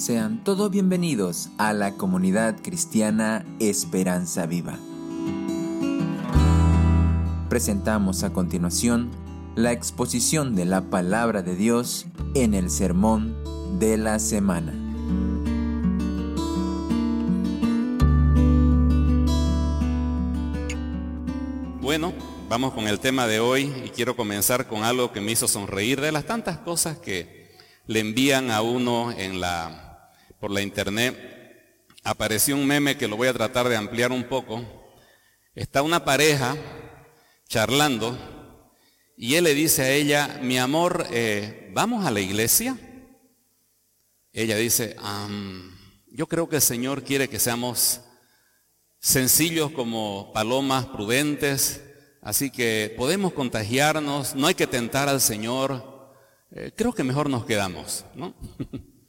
Sean 0.00 0.42
todos 0.44 0.70
bienvenidos 0.70 1.50
a 1.58 1.74
la 1.74 1.92
comunidad 1.98 2.62
cristiana 2.62 3.44
Esperanza 3.58 4.46
Viva. 4.46 4.78
Presentamos 7.50 8.22
a 8.22 8.32
continuación 8.32 9.10
la 9.56 9.72
exposición 9.72 10.56
de 10.56 10.64
la 10.64 10.88
palabra 10.88 11.42
de 11.42 11.54
Dios 11.54 12.06
en 12.34 12.54
el 12.54 12.70
sermón 12.70 13.36
de 13.78 13.98
la 13.98 14.18
semana. 14.20 14.72
Bueno, 21.82 22.14
vamos 22.48 22.72
con 22.72 22.88
el 22.88 23.00
tema 23.00 23.26
de 23.26 23.40
hoy 23.40 23.70
y 23.84 23.90
quiero 23.90 24.16
comenzar 24.16 24.66
con 24.66 24.82
algo 24.82 25.12
que 25.12 25.20
me 25.20 25.32
hizo 25.32 25.46
sonreír 25.46 26.00
de 26.00 26.10
las 26.10 26.24
tantas 26.24 26.56
cosas 26.56 26.96
que 26.96 27.50
le 27.86 28.00
envían 28.00 28.50
a 28.50 28.62
uno 28.62 29.12
en 29.12 29.42
la 29.42 29.89
por 30.40 30.50
la 30.50 30.62
internet, 30.62 31.16
apareció 32.02 32.56
un 32.56 32.66
meme 32.66 32.96
que 32.96 33.06
lo 33.06 33.16
voy 33.16 33.28
a 33.28 33.34
tratar 33.34 33.68
de 33.68 33.76
ampliar 33.76 34.10
un 34.10 34.24
poco. 34.24 34.64
Está 35.54 35.82
una 35.82 36.04
pareja 36.04 36.56
charlando 37.46 38.18
y 39.16 39.34
él 39.34 39.44
le 39.44 39.54
dice 39.54 39.82
a 39.82 39.92
ella, 39.92 40.40
mi 40.42 40.58
amor, 40.58 41.06
eh, 41.10 41.70
¿vamos 41.74 42.06
a 42.06 42.10
la 42.10 42.20
iglesia? 42.20 42.78
Ella 44.32 44.56
dice, 44.56 44.96
yo 46.10 46.26
creo 46.26 46.48
que 46.48 46.56
el 46.56 46.62
Señor 46.62 47.04
quiere 47.04 47.28
que 47.28 47.38
seamos 47.38 48.00
sencillos 48.98 49.72
como 49.72 50.32
palomas 50.32 50.86
prudentes, 50.86 51.82
así 52.22 52.50
que 52.50 52.94
podemos 52.96 53.34
contagiarnos, 53.34 54.34
no 54.34 54.46
hay 54.46 54.54
que 54.54 54.66
tentar 54.66 55.08
al 55.08 55.20
Señor, 55.20 56.14
eh, 56.52 56.72
creo 56.74 56.92
que 56.92 57.04
mejor 57.04 57.28
nos 57.28 57.44
quedamos, 57.44 58.06
¿no? 58.14 58.34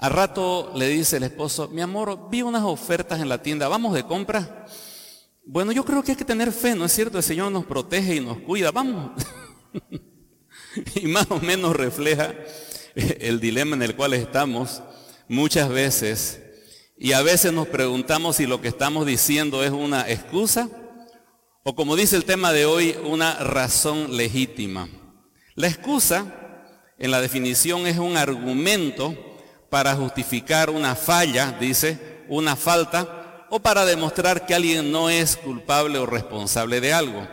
Al 0.00 0.12
rato 0.12 0.72
le 0.74 0.88
dice 0.88 1.18
el 1.18 1.24
esposo, 1.24 1.68
mi 1.68 1.82
amor, 1.82 2.30
vi 2.30 2.42
unas 2.42 2.62
ofertas 2.62 3.20
en 3.20 3.28
la 3.28 3.42
tienda, 3.42 3.68
vamos 3.68 3.94
de 3.94 4.02
compra. 4.02 4.66
Bueno, 5.44 5.72
yo 5.72 5.84
creo 5.84 6.02
que 6.02 6.12
hay 6.12 6.16
que 6.16 6.24
tener 6.24 6.52
fe, 6.52 6.74
¿no 6.74 6.86
es 6.86 6.92
cierto? 6.92 7.18
El 7.18 7.24
Señor 7.24 7.52
nos 7.52 7.66
protege 7.66 8.16
y 8.16 8.20
nos 8.20 8.38
cuida, 8.38 8.70
vamos. 8.70 9.12
y 10.94 11.06
más 11.06 11.26
o 11.30 11.38
menos 11.38 11.76
refleja 11.76 12.34
el 12.94 13.40
dilema 13.40 13.76
en 13.76 13.82
el 13.82 13.94
cual 13.94 14.14
estamos 14.14 14.82
muchas 15.28 15.68
veces. 15.68 16.40
Y 16.96 17.12
a 17.12 17.22
veces 17.22 17.52
nos 17.52 17.68
preguntamos 17.68 18.36
si 18.36 18.46
lo 18.46 18.60
que 18.60 18.68
estamos 18.68 19.06
diciendo 19.06 19.62
es 19.62 19.70
una 19.70 20.10
excusa 20.10 20.68
o 21.62 21.74
como 21.74 21.94
dice 21.94 22.16
el 22.16 22.24
tema 22.24 22.54
de 22.54 22.64
hoy, 22.64 22.96
una 23.04 23.34
razón 23.34 24.16
legítima. 24.16 24.88
La 25.54 25.68
excusa, 25.68 26.64
en 26.98 27.10
la 27.10 27.20
definición, 27.20 27.86
es 27.86 27.98
un 27.98 28.16
argumento 28.16 29.29
para 29.70 29.94
justificar 29.94 30.68
una 30.68 30.96
falla, 30.96 31.56
dice, 31.58 32.24
una 32.28 32.56
falta, 32.56 33.46
o 33.48 33.60
para 33.60 33.84
demostrar 33.84 34.44
que 34.44 34.54
alguien 34.54 34.92
no 34.92 35.08
es 35.08 35.36
culpable 35.36 35.98
o 35.98 36.06
responsable 36.06 36.80
de 36.80 36.92
algo. 36.92 37.26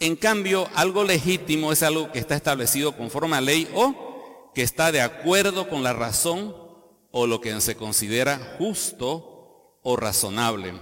En 0.00 0.16
cambio, 0.16 0.68
algo 0.74 1.04
legítimo 1.04 1.72
es 1.72 1.82
algo 1.82 2.12
que 2.12 2.18
está 2.18 2.34
establecido 2.34 2.96
conforme 2.96 3.36
a 3.36 3.40
ley 3.40 3.68
o 3.74 4.50
que 4.54 4.62
está 4.62 4.92
de 4.92 5.00
acuerdo 5.00 5.68
con 5.68 5.82
la 5.82 5.92
razón 5.92 6.54
o 7.10 7.26
lo 7.26 7.40
que 7.40 7.60
se 7.60 7.76
considera 7.76 8.56
justo 8.58 9.78
o 9.82 9.96
razonable. 9.96 10.74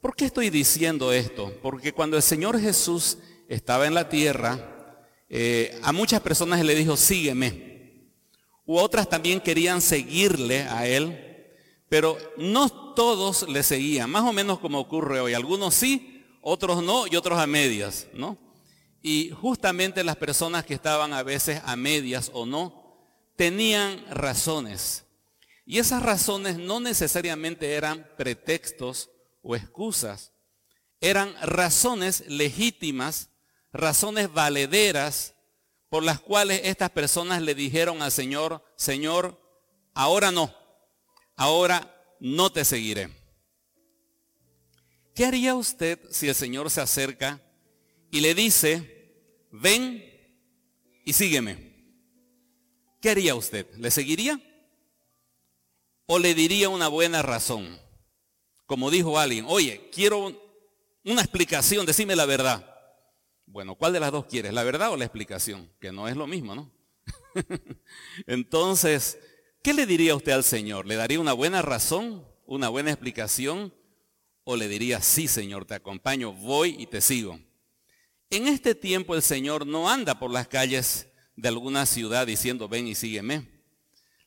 ¿Por 0.00 0.16
qué 0.16 0.24
estoy 0.24 0.50
diciendo 0.50 1.12
esto? 1.12 1.52
Porque 1.62 1.92
cuando 1.92 2.16
el 2.16 2.22
Señor 2.22 2.60
Jesús 2.60 3.18
estaba 3.48 3.86
en 3.86 3.94
la 3.94 4.08
tierra, 4.08 4.96
eh, 5.28 5.78
a 5.82 5.92
muchas 5.92 6.20
personas 6.20 6.64
le 6.64 6.74
dijo, 6.74 6.96
sígueme 6.96 7.69
u 8.70 8.78
otras 8.78 9.08
también 9.08 9.40
querían 9.40 9.80
seguirle 9.80 10.62
a 10.62 10.86
él, 10.86 11.48
pero 11.88 12.16
no 12.36 12.94
todos 12.94 13.48
le 13.48 13.64
seguían, 13.64 14.08
más 14.08 14.22
o 14.22 14.32
menos 14.32 14.60
como 14.60 14.78
ocurre 14.78 15.18
hoy. 15.18 15.34
Algunos 15.34 15.74
sí, 15.74 16.24
otros 16.40 16.80
no 16.80 17.08
y 17.08 17.16
otros 17.16 17.40
a 17.40 17.48
medias, 17.48 18.06
¿no? 18.12 18.38
Y 19.02 19.30
justamente 19.30 20.04
las 20.04 20.14
personas 20.14 20.64
que 20.64 20.74
estaban 20.74 21.12
a 21.12 21.24
veces 21.24 21.60
a 21.64 21.74
medias 21.74 22.30
o 22.32 22.46
no, 22.46 23.26
tenían 23.34 24.04
razones. 24.08 25.04
Y 25.66 25.80
esas 25.80 26.00
razones 26.04 26.56
no 26.56 26.78
necesariamente 26.78 27.72
eran 27.72 28.08
pretextos 28.16 29.10
o 29.42 29.56
excusas, 29.56 30.32
eran 31.00 31.34
razones 31.42 32.22
legítimas, 32.28 33.30
razones 33.72 34.32
valederas 34.32 35.34
por 35.90 36.04
las 36.04 36.20
cuales 36.20 36.62
estas 36.64 36.90
personas 36.90 37.42
le 37.42 37.54
dijeron 37.54 38.00
al 38.00 38.12
Señor, 38.12 38.64
Señor, 38.76 39.38
ahora 39.92 40.30
no, 40.30 40.54
ahora 41.36 42.16
no 42.20 42.50
te 42.50 42.64
seguiré. 42.64 43.10
¿Qué 45.14 45.26
haría 45.26 45.54
usted 45.56 45.98
si 46.10 46.28
el 46.28 46.34
Señor 46.34 46.70
se 46.70 46.80
acerca 46.80 47.42
y 48.10 48.20
le 48.20 48.34
dice, 48.34 49.48
ven 49.50 50.02
y 51.04 51.12
sígueme? 51.12 51.70
¿Qué 53.02 53.10
haría 53.10 53.34
usted? 53.34 53.66
¿Le 53.74 53.90
seguiría? 53.90 54.40
¿O 56.06 56.20
le 56.20 56.34
diría 56.34 56.68
una 56.68 56.86
buena 56.86 57.20
razón? 57.20 57.80
Como 58.64 58.92
dijo 58.92 59.18
alguien, 59.18 59.44
oye, 59.48 59.90
quiero 59.92 60.40
una 61.04 61.22
explicación, 61.22 61.84
decime 61.84 62.14
la 62.14 62.26
verdad. 62.26 62.69
Bueno, 63.52 63.74
¿cuál 63.74 63.92
de 63.92 63.98
las 63.98 64.12
dos 64.12 64.26
quieres? 64.26 64.52
¿La 64.52 64.62
verdad 64.62 64.92
o 64.92 64.96
la 64.96 65.04
explicación? 65.04 65.68
Que 65.80 65.90
no 65.90 66.06
es 66.06 66.14
lo 66.16 66.28
mismo, 66.28 66.54
¿no? 66.54 66.70
Entonces, 68.28 69.18
¿qué 69.60 69.74
le 69.74 69.86
diría 69.86 70.14
usted 70.14 70.30
al 70.30 70.44
Señor? 70.44 70.86
¿Le 70.86 70.94
daría 70.94 71.18
una 71.18 71.32
buena 71.32 71.60
razón, 71.60 72.24
una 72.46 72.68
buena 72.68 72.92
explicación? 72.92 73.74
¿O 74.44 74.54
le 74.54 74.68
diría, 74.68 75.00
sí, 75.00 75.26
Señor, 75.26 75.64
te 75.64 75.74
acompaño, 75.74 76.32
voy 76.32 76.76
y 76.78 76.86
te 76.86 77.00
sigo? 77.00 77.40
En 78.30 78.46
este 78.46 78.76
tiempo 78.76 79.16
el 79.16 79.22
Señor 79.22 79.66
no 79.66 79.90
anda 79.90 80.20
por 80.20 80.30
las 80.30 80.46
calles 80.46 81.08
de 81.34 81.48
alguna 81.48 81.86
ciudad 81.86 82.28
diciendo, 82.28 82.68
ven 82.68 82.86
y 82.86 82.94
sígueme. 82.94 83.48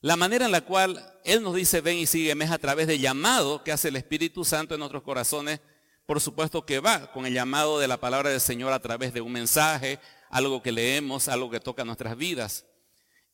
La 0.01 0.17
manera 0.17 0.47
en 0.47 0.51
la 0.51 0.65
cual 0.65 1.01
Él 1.23 1.41
nos 1.41 1.55
dice, 1.55 1.79
ven 1.79 1.97
y 1.97 2.07
sígueme 2.07 2.43
es 2.43 2.51
a 2.51 2.57
través 2.57 2.87
del 2.87 2.99
llamado 2.99 3.63
que 3.63 3.71
hace 3.71 3.87
el 3.87 3.95
Espíritu 3.95 4.43
Santo 4.43 4.73
en 4.73 4.79
nuestros 4.79 5.03
corazones 5.03 5.61
por 6.05 6.19
supuesto 6.19 6.65
que 6.65 6.79
va 6.79 7.11
con 7.11 7.25
el 7.25 7.33
llamado 7.33 7.79
de 7.79 7.87
la 7.87 7.99
palabra 7.99 8.29
del 8.29 8.41
Señor 8.41 8.73
a 8.73 8.81
través 8.81 9.13
de 9.13 9.21
un 9.21 9.31
mensaje, 9.31 9.99
algo 10.29 10.61
que 10.61 10.71
leemos, 10.71 11.27
algo 11.27 11.49
que 11.49 11.59
toca 11.59 11.85
nuestras 11.85 12.17
vidas. 12.17 12.65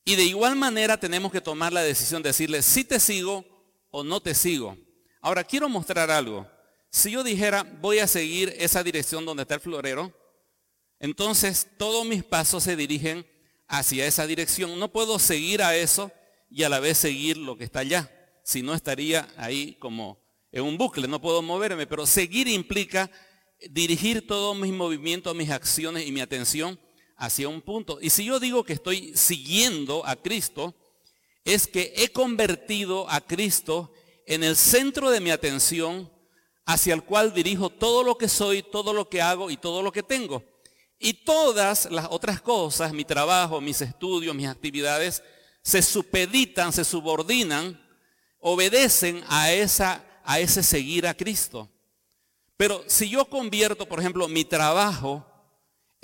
Y 0.06 0.16
de 0.16 0.24
igual 0.24 0.56
manera 0.56 1.00
tenemos 1.00 1.32
que 1.32 1.42
tomar 1.42 1.74
la 1.74 1.82
decisión 1.82 2.22
de 2.22 2.30
decirle 2.30 2.62
si 2.62 2.84
te 2.84 3.00
sigo 3.00 3.46
o 3.92 4.04
no 4.04 4.20
te 4.22 4.36
sigo. 4.36 4.78
Ahora 5.22 5.44
quiero 5.44 5.68
mostrar 5.70 6.12
algo. 6.12 6.48
Si 6.90 7.12
yo 7.12 7.24
dijera 7.24 7.64
voy 7.82 8.00
a 8.00 8.08
seguir 8.08 8.56
esa 8.58 8.84
dirección 8.84 9.26
donde 9.26 9.44
está 9.44 9.56
el 9.56 9.62
florero, 9.62 10.14
entonces 11.00 11.68
todos 11.78 12.06
mis 12.06 12.24
pasos 12.24 12.64
se 12.64 12.76
dirigen 12.76 13.26
hacia 13.68 14.06
esa 14.06 14.28
dirección. 14.28 14.78
No 14.80 14.92
puedo 14.92 15.20
seguir 15.20 15.62
a 15.62 15.76
eso 15.76 16.12
y 16.50 16.64
a 16.64 16.70
la 16.70 16.80
vez 16.80 16.98
seguir 16.98 17.38
lo 17.38 17.58
que 17.58 17.64
está 17.64 17.80
allá. 17.80 18.12
Si 18.44 18.62
no 18.62 18.74
estaría 18.74 19.28
ahí 19.38 19.76
como 19.80 20.19
en 20.52 20.64
un 20.64 20.78
bucle, 20.78 21.08
no 21.08 21.22
puedo 21.22 21.42
moverme, 21.42 21.88
pero 21.88 22.06
seguir 22.06 22.48
implica 22.48 23.10
dirigir 23.70 24.26
todos 24.26 24.58
mis 24.58 24.72
movimientos, 24.72 25.36
mis 25.36 25.50
acciones 25.50 26.08
y 26.08 26.12
mi 26.12 26.22
atención 26.22 26.80
hacia 27.18 27.50
un 27.50 27.62
punto. 27.62 28.00
Y 28.02 28.10
si 28.10 28.26
yo 28.26 28.40
digo 28.40 28.64
que 28.64 28.74
estoy 28.74 29.16
siguiendo 29.16 30.06
a 30.06 30.16
Cristo, 30.16 30.76
es 31.44 31.68
que 31.68 31.94
he 31.98 32.12
convertido 32.12 33.10
a 33.10 33.22
Cristo 33.22 33.92
en 34.26 34.44
el 34.44 34.56
centro 34.56 35.10
de 35.10 35.20
mi 35.20 35.32
atención 35.32 36.12
hacia 36.66 36.94
el 36.94 37.04
cual 37.04 37.34
dirijo 37.34 37.70
todo 37.70 38.04
lo 38.04 38.18
que 38.18 38.30
soy, 38.30 38.64
todo 38.64 38.94
lo 38.94 39.10
que 39.10 39.22
hago 39.22 39.50
y 39.50 39.58
todo 39.58 39.82
lo 39.82 39.92
que 39.92 40.04
tengo. 40.04 40.44
Y 41.00 41.14
todas 41.14 41.90
las 41.92 42.08
otras 42.10 42.42
cosas, 42.42 42.94
mi 42.94 43.06
trabajo, 43.06 43.60
mis 43.62 43.82
estudios, 43.82 44.36
mis 44.36 44.48
actividades, 44.48 45.24
se 45.62 45.82
supeditan, 45.82 46.72
se 46.72 46.86
subordinan, 46.86 47.82
obedecen 48.40 49.24
a 49.28 49.52
esa 49.52 50.06
a 50.30 50.40
ese 50.40 50.62
seguir 50.62 51.08
a 51.08 51.16
Cristo. 51.16 51.68
Pero 52.56 52.84
si 52.86 53.10
yo 53.10 53.26
convierto, 53.26 53.88
por 53.88 54.00
ejemplo, 54.00 54.28
mi 54.28 54.46
trabajo 54.46 55.26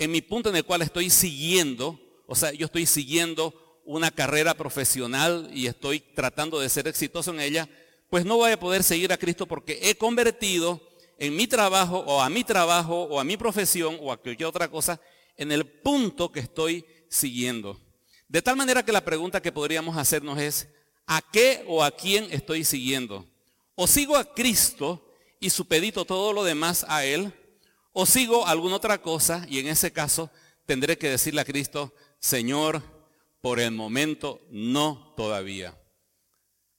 en 0.00 0.10
mi 0.10 0.20
punto 0.20 0.48
en 0.50 0.56
el 0.56 0.64
cual 0.64 0.82
estoy 0.82 1.10
siguiendo, 1.10 1.96
o 2.26 2.34
sea, 2.34 2.50
yo 2.50 2.66
estoy 2.66 2.86
siguiendo 2.86 3.54
una 3.84 4.10
carrera 4.10 4.54
profesional 4.54 5.48
y 5.54 5.68
estoy 5.68 6.00
tratando 6.00 6.58
de 6.58 6.68
ser 6.68 6.88
exitoso 6.88 7.30
en 7.30 7.38
ella, 7.38 7.68
pues 8.10 8.24
no 8.24 8.36
voy 8.36 8.50
a 8.50 8.58
poder 8.58 8.82
seguir 8.82 9.12
a 9.12 9.16
Cristo 9.16 9.46
porque 9.46 9.78
he 9.80 9.94
convertido 9.94 10.82
en 11.20 11.36
mi 11.36 11.46
trabajo 11.46 12.00
o 12.00 12.20
a 12.20 12.28
mi 12.28 12.42
trabajo 12.42 13.04
o 13.04 13.20
a 13.20 13.24
mi 13.24 13.36
profesión 13.36 13.96
o 14.00 14.10
a 14.10 14.16
cualquier 14.16 14.48
otra 14.48 14.68
cosa 14.68 15.00
en 15.36 15.52
el 15.52 15.64
punto 15.64 16.32
que 16.32 16.40
estoy 16.40 16.84
siguiendo. 17.08 17.80
De 18.26 18.42
tal 18.42 18.56
manera 18.56 18.84
que 18.84 18.90
la 18.90 19.04
pregunta 19.04 19.40
que 19.40 19.52
podríamos 19.52 19.96
hacernos 19.96 20.36
es, 20.40 20.68
¿a 21.06 21.22
qué 21.30 21.64
o 21.68 21.84
a 21.84 21.92
quién 21.92 22.26
estoy 22.32 22.64
siguiendo? 22.64 23.24
O 23.76 23.86
sigo 23.86 24.16
a 24.16 24.34
Cristo 24.34 25.14
y 25.38 25.50
supedito 25.50 26.04
todo 26.04 26.32
lo 26.32 26.42
demás 26.42 26.84
a 26.88 27.04
Él, 27.04 27.32
o 27.92 28.06
sigo 28.06 28.46
alguna 28.46 28.76
otra 28.76 29.00
cosa 29.00 29.46
y 29.48 29.58
en 29.58 29.68
ese 29.68 29.92
caso 29.92 30.30
tendré 30.64 30.98
que 30.98 31.10
decirle 31.10 31.42
a 31.42 31.44
Cristo, 31.44 31.94
Señor, 32.18 32.82
por 33.40 33.60
el 33.60 33.70
momento 33.70 34.40
no 34.50 35.14
todavía. 35.16 35.78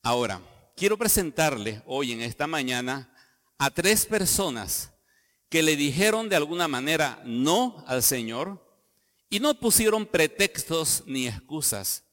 Ahora, 0.03 0.41
quiero 0.75 0.97
presentarle 0.97 1.81
hoy 1.85 2.11
en 2.11 2.21
esta 2.21 2.47
mañana 2.47 3.13
a 3.57 3.69
tres 3.71 4.05
personas 4.05 4.91
que 5.49 5.63
le 5.63 5.75
dijeron 5.75 6.29
de 6.29 6.35
alguna 6.35 6.67
manera 6.67 7.21
no 7.25 7.83
al 7.87 8.03
Señor 8.03 8.63
y 9.29 9.39
no 9.39 9.53
pusieron 9.59 10.05
pretextos 10.05 11.03
ni 11.05 11.27
excusas, 11.27 12.03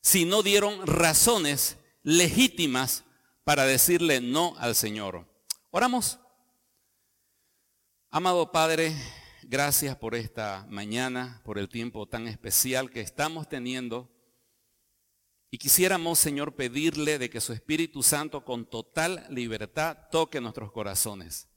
sino 0.00 0.42
dieron 0.42 0.86
razones 0.86 1.76
legítimas 2.02 3.03
para 3.44 3.66
decirle 3.66 4.20
no 4.20 4.56
al 4.58 4.74
Señor. 4.74 5.26
Oramos. 5.70 6.18
Amado 8.10 8.50
Padre, 8.50 8.96
gracias 9.42 9.96
por 9.96 10.14
esta 10.14 10.66
mañana, 10.70 11.42
por 11.44 11.58
el 11.58 11.68
tiempo 11.68 12.06
tan 12.06 12.26
especial 12.26 12.90
que 12.90 13.00
estamos 13.00 13.48
teniendo. 13.48 14.10
Y 15.50 15.58
quisiéramos, 15.58 16.18
Señor, 16.18 16.54
pedirle 16.54 17.18
de 17.18 17.28
que 17.28 17.40
su 17.40 17.52
Espíritu 17.52 18.02
Santo 18.02 18.44
con 18.44 18.64
total 18.64 19.26
libertad 19.28 19.98
toque 20.10 20.40
nuestros 20.40 20.72
corazones. 20.72 21.48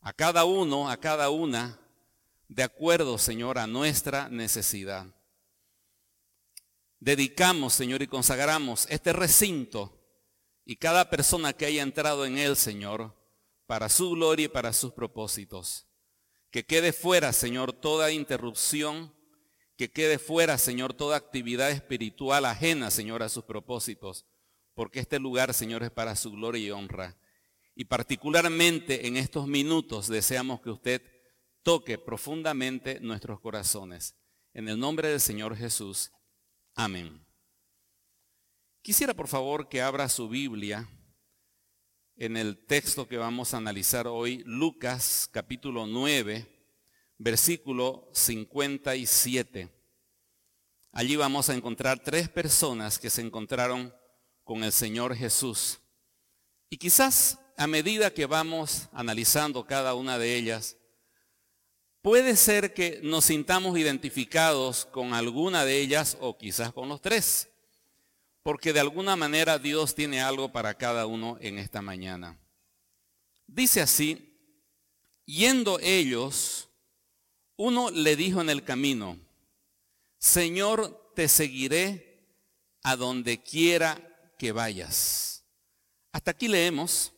A 0.00 0.12
cada 0.12 0.44
uno, 0.44 0.88
a 0.88 0.96
cada 0.96 1.30
una, 1.30 1.78
de 2.48 2.62
acuerdo, 2.62 3.18
Señor, 3.18 3.58
a 3.58 3.66
nuestra 3.66 4.28
necesidad. 4.28 5.06
Dedicamos, 7.00 7.74
Señor, 7.74 8.02
y 8.02 8.06
consagramos 8.06 8.86
este 8.88 9.12
recinto 9.12 9.97
y 10.68 10.76
cada 10.76 11.08
persona 11.08 11.54
que 11.54 11.64
haya 11.64 11.82
entrado 11.82 12.26
en 12.26 12.36
él, 12.36 12.54
Señor, 12.54 13.16
para 13.66 13.88
su 13.88 14.10
gloria 14.10 14.44
y 14.44 14.48
para 14.48 14.74
sus 14.74 14.92
propósitos. 14.92 15.86
Que 16.50 16.66
quede 16.66 16.92
fuera, 16.92 17.32
Señor, 17.32 17.72
toda 17.72 18.12
interrupción, 18.12 19.14
que 19.78 19.90
quede 19.90 20.18
fuera, 20.18 20.58
Señor, 20.58 20.92
toda 20.92 21.16
actividad 21.16 21.70
espiritual 21.70 22.44
ajena, 22.44 22.90
Señor, 22.90 23.22
a 23.22 23.30
sus 23.30 23.44
propósitos, 23.44 24.26
porque 24.74 25.00
este 25.00 25.18
lugar, 25.18 25.54
Señor, 25.54 25.82
es 25.84 25.90
para 25.90 26.14
su 26.14 26.32
gloria 26.32 26.62
y 26.62 26.70
honra. 26.70 27.16
Y 27.74 27.86
particularmente 27.86 29.06
en 29.06 29.16
estos 29.16 29.46
minutos 29.46 30.06
deseamos 30.06 30.60
que 30.60 30.68
usted 30.68 31.02
toque 31.62 31.96
profundamente 31.96 33.00
nuestros 33.00 33.40
corazones. 33.40 34.16
En 34.52 34.68
el 34.68 34.78
nombre 34.78 35.08
del 35.08 35.20
Señor 35.20 35.56
Jesús. 35.56 36.12
Amén. 36.74 37.27
Quisiera 38.88 39.12
por 39.12 39.28
favor 39.28 39.68
que 39.68 39.82
abra 39.82 40.08
su 40.08 40.30
Biblia 40.30 40.88
en 42.16 42.38
el 42.38 42.56
texto 42.56 43.06
que 43.06 43.18
vamos 43.18 43.52
a 43.52 43.58
analizar 43.58 44.06
hoy, 44.06 44.42
Lucas 44.46 45.28
capítulo 45.30 45.86
9, 45.86 46.46
versículo 47.18 48.08
57. 48.14 49.68
Allí 50.92 51.16
vamos 51.16 51.50
a 51.50 51.54
encontrar 51.54 51.98
tres 52.02 52.30
personas 52.30 52.98
que 52.98 53.10
se 53.10 53.20
encontraron 53.20 53.94
con 54.42 54.64
el 54.64 54.72
Señor 54.72 55.14
Jesús. 55.14 55.80
Y 56.70 56.78
quizás 56.78 57.38
a 57.58 57.66
medida 57.66 58.14
que 58.14 58.24
vamos 58.24 58.88
analizando 58.92 59.66
cada 59.66 59.92
una 59.92 60.16
de 60.16 60.34
ellas, 60.34 60.78
puede 62.00 62.36
ser 62.36 62.72
que 62.72 63.00
nos 63.02 63.26
sintamos 63.26 63.76
identificados 63.76 64.86
con 64.86 65.12
alguna 65.12 65.66
de 65.66 65.78
ellas 65.78 66.16
o 66.22 66.38
quizás 66.38 66.72
con 66.72 66.88
los 66.88 67.02
tres, 67.02 67.50
porque 68.48 68.72
de 68.72 68.80
alguna 68.80 69.14
manera 69.14 69.58
Dios 69.58 69.94
tiene 69.94 70.22
algo 70.22 70.50
para 70.50 70.72
cada 70.72 71.04
uno 71.04 71.36
en 71.42 71.58
esta 71.58 71.82
mañana. 71.82 72.40
Dice 73.46 73.82
así, 73.82 74.40
yendo 75.26 75.78
ellos, 75.80 76.70
uno 77.56 77.90
le 77.90 78.16
dijo 78.16 78.40
en 78.40 78.48
el 78.48 78.64
camino, 78.64 79.18
Señor, 80.16 81.12
te 81.14 81.28
seguiré 81.28 82.26
a 82.82 82.96
donde 82.96 83.42
quiera 83.42 84.00
que 84.38 84.50
vayas. 84.52 85.44
Hasta 86.10 86.30
aquí 86.30 86.48
leemos. 86.48 87.12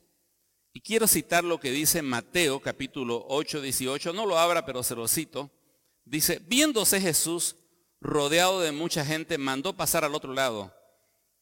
Y 0.73 0.81
quiero 0.81 1.07
citar 1.07 1.45
lo 1.45 1.61
que 1.61 1.71
dice 1.71 2.03
Mateo 2.03 2.59
capítulo 2.59 3.25
8, 3.29 3.61
18. 3.61 4.13
No 4.13 4.27
lo 4.27 4.37
abra, 4.37 4.67
pero 4.67 4.83
se 4.83 4.97
lo 4.97 5.07
cito. 5.07 5.49
Dice, 6.05 6.41
viéndose 6.45 7.01
Jesús 7.01 7.55
rodeado 8.01 8.59
de 8.63 8.73
mucha 8.73 9.05
gente, 9.05 9.39
mandó 9.39 9.77
pasar 9.77 10.05
al 10.05 10.17
otro 10.17 10.35
lado. 10.35 10.80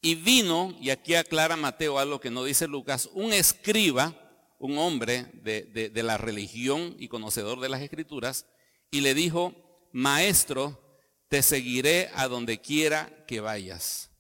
Y 0.01 0.15
vino, 0.15 0.77
y 0.81 0.91
aquí 0.91 1.15
aclara 1.15 1.57
Mateo 1.57 1.99
algo 1.99 2.21
que 2.21 2.31
no 2.31 2.45
dice 2.45 2.69
Lucas, 2.69 3.09
un 3.13 3.33
escriba, 3.33 4.15
un 4.59 4.79
hombre 4.79 5.27
de, 5.43 5.91
de 5.93 6.03
la 6.03 6.19
religión 6.19 6.97
y 6.99 7.09
conocedor 7.09 7.61
de 7.61 7.69
las 7.69 7.83
escrituras, 7.83 8.47
y 8.91 9.01
le 9.01 9.15
dijo, 9.15 9.55
maestro, 9.93 10.81
te 11.29 11.43
seguiré 11.43 12.11
a 12.15 12.29
donde 12.29 12.61
quiera 12.61 13.25
que 13.27 13.41
vayas. 13.41 14.11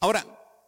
Ahora, 0.00 0.26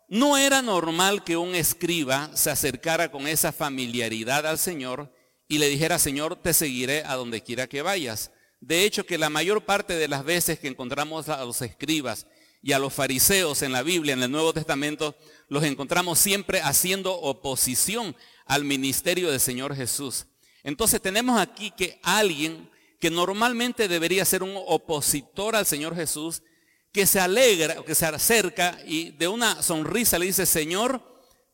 no 0.08 0.38
era 0.38 0.62
normal 0.62 1.24
que 1.24 1.36
un 1.36 1.54
escriba 1.54 2.30
se 2.34 2.50
acercara 2.50 3.10
con 3.10 3.26
esa 3.26 3.52
familiaridad 3.52 4.46
al 4.46 4.58
Señor 4.58 5.12
y 5.48 5.58
le 5.58 5.68
dijera, 5.68 5.98
Señor, 5.98 6.36
te 6.36 6.54
seguiré 6.54 7.02
a 7.04 7.14
donde 7.14 7.42
quiera 7.42 7.66
que 7.66 7.82
vayas. 7.82 8.30
De 8.60 8.84
hecho, 8.84 9.04
que 9.04 9.18
la 9.18 9.30
mayor 9.30 9.64
parte 9.64 9.94
de 9.96 10.08
las 10.08 10.24
veces 10.24 10.58
que 10.58 10.68
encontramos 10.68 11.28
a 11.28 11.44
los 11.44 11.60
escribas 11.62 12.26
y 12.66 12.72
a 12.72 12.80
los 12.80 12.92
fariseos 12.92 13.62
en 13.62 13.70
la 13.70 13.84
Biblia, 13.84 14.14
en 14.14 14.24
el 14.24 14.30
Nuevo 14.32 14.52
Testamento, 14.52 15.14
los 15.46 15.62
encontramos 15.62 16.18
siempre 16.18 16.60
haciendo 16.60 17.14
oposición 17.14 18.16
al 18.44 18.64
ministerio 18.64 19.30
del 19.30 19.38
Señor 19.38 19.76
Jesús. 19.76 20.26
Entonces 20.64 21.00
tenemos 21.00 21.40
aquí 21.40 21.70
que 21.70 22.00
alguien 22.02 22.68
que 22.98 23.08
normalmente 23.08 23.86
debería 23.86 24.24
ser 24.24 24.42
un 24.42 24.54
opositor 24.66 25.54
al 25.54 25.64
Señor 25.64 25.94
Jesús, 25.94 26.42
que 26.90 27.06
se 27.06 27.20
alegra, 27.20 27.84
que 27.84 27.94
se 27.94 28.04
acerca 28.04 28.76
y 28.84 29.12
de 29.12 29.28
una 29.28 29.62
sonrisa 29.62 30.18
le 30.18 30.26
dice, 30.26 30.44
Señor, 30.44 31.00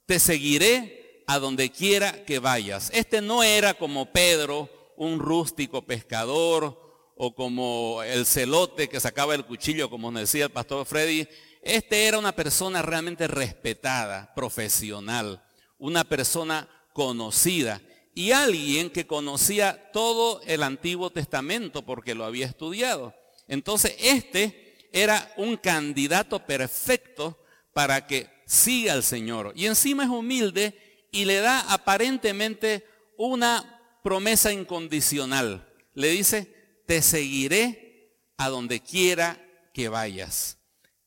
te 0.07 0.19
seguiré 0.19 1.25
a 1.27 1.39
donde 1.39 1.71
quiera 1.71 2.25
que 2.25 2.39
vayas. 2.39 2.91
Este 2.95 3.21
no 3.21 3.43
era 3.43 3.75
como 3.75 4.11
Pedro, 4.13 4.71
un 4.97 5.19
rústico 5.19 5.85
pescador, 5.85 6.92
o 7.25 7.33
como 7.37 8.03
el 8.03 8.27
celote 8.27 8.89
que 8.89 8.99
sacaba 8.99 9.37
el 9.37 9.45
cuchillo, 9.45 9.89
como 9.89 10.11
nos 10.11 10.23
decía 10.23 10.47
el 10.47 10.51
pastor 10.51 10.85
Freddy. 10.85 11.29
Este 11.63 12.07
era 12.07 12.19
una 12.19 12.33
persona 12.33 12.83
realmente 12.83 13.29
respetada, 13.29 14.35
profesional, 14.35 15.41
una 15.79 16.03
persona 16.03 16.69
conocida 16.93 17.81
y 18.13 18.33
alguien 18.33 18.91
que 18.91 19.07
conocía 19.07 19.93
todo 19.93 20.41
el 20.47 20.65
Antiguo 20.65 21.11
Testamento 21.11 21.83
porque 21.83 22.17
lo 22.17 22.25
había 22.25 22.47
estudiado. 22.47 23.15
Entonces, 23.47 23.95
este 24.01 24.89
era 24.93 25.33
un 25.37 25.57
candidato 25.57 26.45
perfecto 26.45 27.39
para 27.73 28.05
que 28.05 28.27
siga 28.47 28.95
al 28.95 29.05
Señor. 29.05 29.53
Y 29.55 29.67
encima 29.67 30.03
es 30.03 30.11
humilde 30.11 31.07
y 31.13 31.25
le 31.25 31.37
da 31.37 31.73
aparentemente 31.73 32.85
una 33.17 33.81
promesa 34.03 34.53
incondicional. 34.53 35.73
Le 35.95 36.09
dice, 36.09 36.62
te 36.93 37.01
seguiré 37.01 38.19
a 38.37 38.51
donde 38.51 38.81
quiera 38.81 39.43
que 39.73 39.89
vayas. 39.89 40.59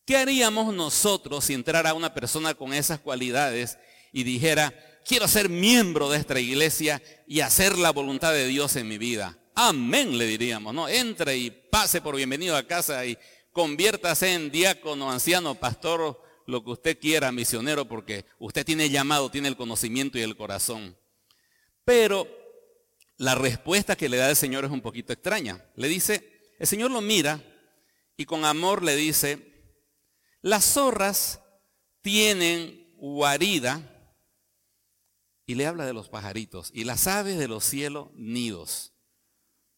¿Qué 0.04 0.18
haríamos 0.18 0.74
nosotros 0.74 1.46
si 1.46 1.54
entrara 1.54 1.94
una 1.94 2.12
persona 2.12 2.56
con 2.56 2.74
esas 2.74 3.00
cualidades 3.00 3.78
y 4.12 4.24
dijera, 4.24 4.74
quiero 5.06 5.28
ser 5.28 5.48
miembro 5.48 6.10
de 6.10 6.18
esta 6.18 6.40
iglesia 6.40 7.04
y 7.28 7.42
hacer 7.42 7.78
la 7.78 7.92
voluntad 7.92 8.34
de 8.34 8.48
Dios 8.48 8.76
en 8.78 8.88
mi 8.88 8.98
vida? 8.98 9.38
Amén, 9.54 10.18
le 10.18 10.26
diríamos, 10.26 10.74
¿no? 10.74 10.90
Entre 10.90 11.38
y 11.38 11.52
pase 11.52 12.02
por 12.02 12.16
bienvenido 12.16 12.58
a 12.58 12.66
casa 12.66 13.06
y 13.06 13.16
conviértase 13.52 14.34
en 14.34 14.50
diácono, 14.50 15.12
anciano, 15.12 15.54
pastor, 15.54 16.20
lo 16.48 16.64
que 16.64 16.72
usted 16.72 17.00
quiera, 17.00 17.32
misionero, 17.32 17.86
porque 17.86 18.26
usted 18.40 18.66
tiene 18.66 18.90
llamado, 18.90 19.30
tiene 19.30 19.50
el 19.50 19.56
conocimiento 19.56 20.18
y 20.18 20.24
el 20.24 20.36
corazón. 20.36 20.98
Pero 21.84 22.28
la 23.18 23.36
respuesta 23.36 23.96
que 23.96 24.10
le 24.10 24.18
da 24.18 24.30
el 24.30 24.36
Señor 24.36 24.66
es 24.66 24.72
un 24.72 24.82
poquito 24.82 25.14
extraña. 25.14 25.64
Le 25.76 25.88
dice, 25.88 26.54
el 26.60 26.68
Señor 26.68 26.92
lo 26.92 27.02
mira 27.02 27.42
y 28.18 28.26
con 28.26 28.46
amor 28.46 28.84
le 28.84 28.96
dice, 28.96 29.74
las 30.42 30.66
zorras 30.66 31.42
tienen 32.02 32.94
guarida, 32.98 33.92
y 35.48 35.56
le 35.56 35.68
habla 35.68 35.86
de 35.86 35.94
los 35.94 36.10
pajaritos, 36.10 36.72
y 36.74 36.86
las 36.86 37.08
aves 37.08 37.38
de 37.38 37.48
los 37.48 37.64
cielos 37.64 38.10
nidos, 38.16 38.94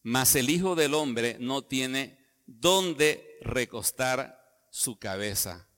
mas 0.02 0.34
el 0.34 0.50
Hijo 0.50 0.74
del 0.74 0.94
Hombre 0.94 1.36
no 1.40 1.62
tiene 1.62 2.18
dónde 2.46 3.38
recostar 3.42 4.38
su 4.70 4.98
cabeza. 4.98 5.68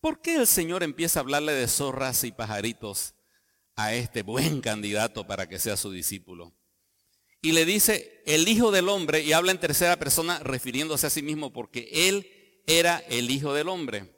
¿Por 0.00 0.20
qué 0.20 0.36
el 0.36 0.46
Señor 0.46 0.82
empieza 0.82 1.20
a 1.20 1.22
hablarle 1.22 1.52
de 1.52 1.68
zorras 1.68 2.24
y 2.24 2.32
pajaritos 2.32 3.14
a 3.76 3.94
este 3.94 4.22
buen 4.22 4.60
candidato 4.60 5.26
para 5.26 5.48
que 5.48 5.58
sea 5.58 5.76
su 5.76 5.90
discípulo? 5.90 6.54
Y 7.42 7.52
le 7.52 7.64
dice 7.64 8.22
el 8.26 8.46
Hijo 8.48 8.70
del 8.70 8.88
Hombre 8.88 9.22
y 9.22 9.32
habla 9.32 9.52
en 9.52 9.60
tercera 9.60 9.98
persona 9.98 10.38
refiriéndose 10.40 11.06
a 11.06 11.10
sí 11.10 11.22
mismo 11.22 11.52
porque 11.52 11.88
Él 12.08 12.62
era 12.66 12.98
el 13.08 13.30
Hijo 13.30 13.54
del 13.54 13.68
Hombre. 13.68 14.14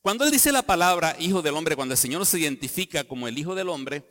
Cuando 0.00 0.24
Él 0.24 0.30
dice 0.30 0.50
la 0.50 0.62
palabra 0.62 1.14
Hijo 1.18 1.42
del 1.42 1.54
Hombre, 1.54 1.76
cuando 1.76 1.94
el 1.94 1.98
Señor 1.98 2.26
se 2.26 2.40
identifica 2.40 3.04
como 3.04 3.28
el 3.28 3.38
Hijo 3.38 3.54
del 3.54 3.68
Hombre, 3.68 4.04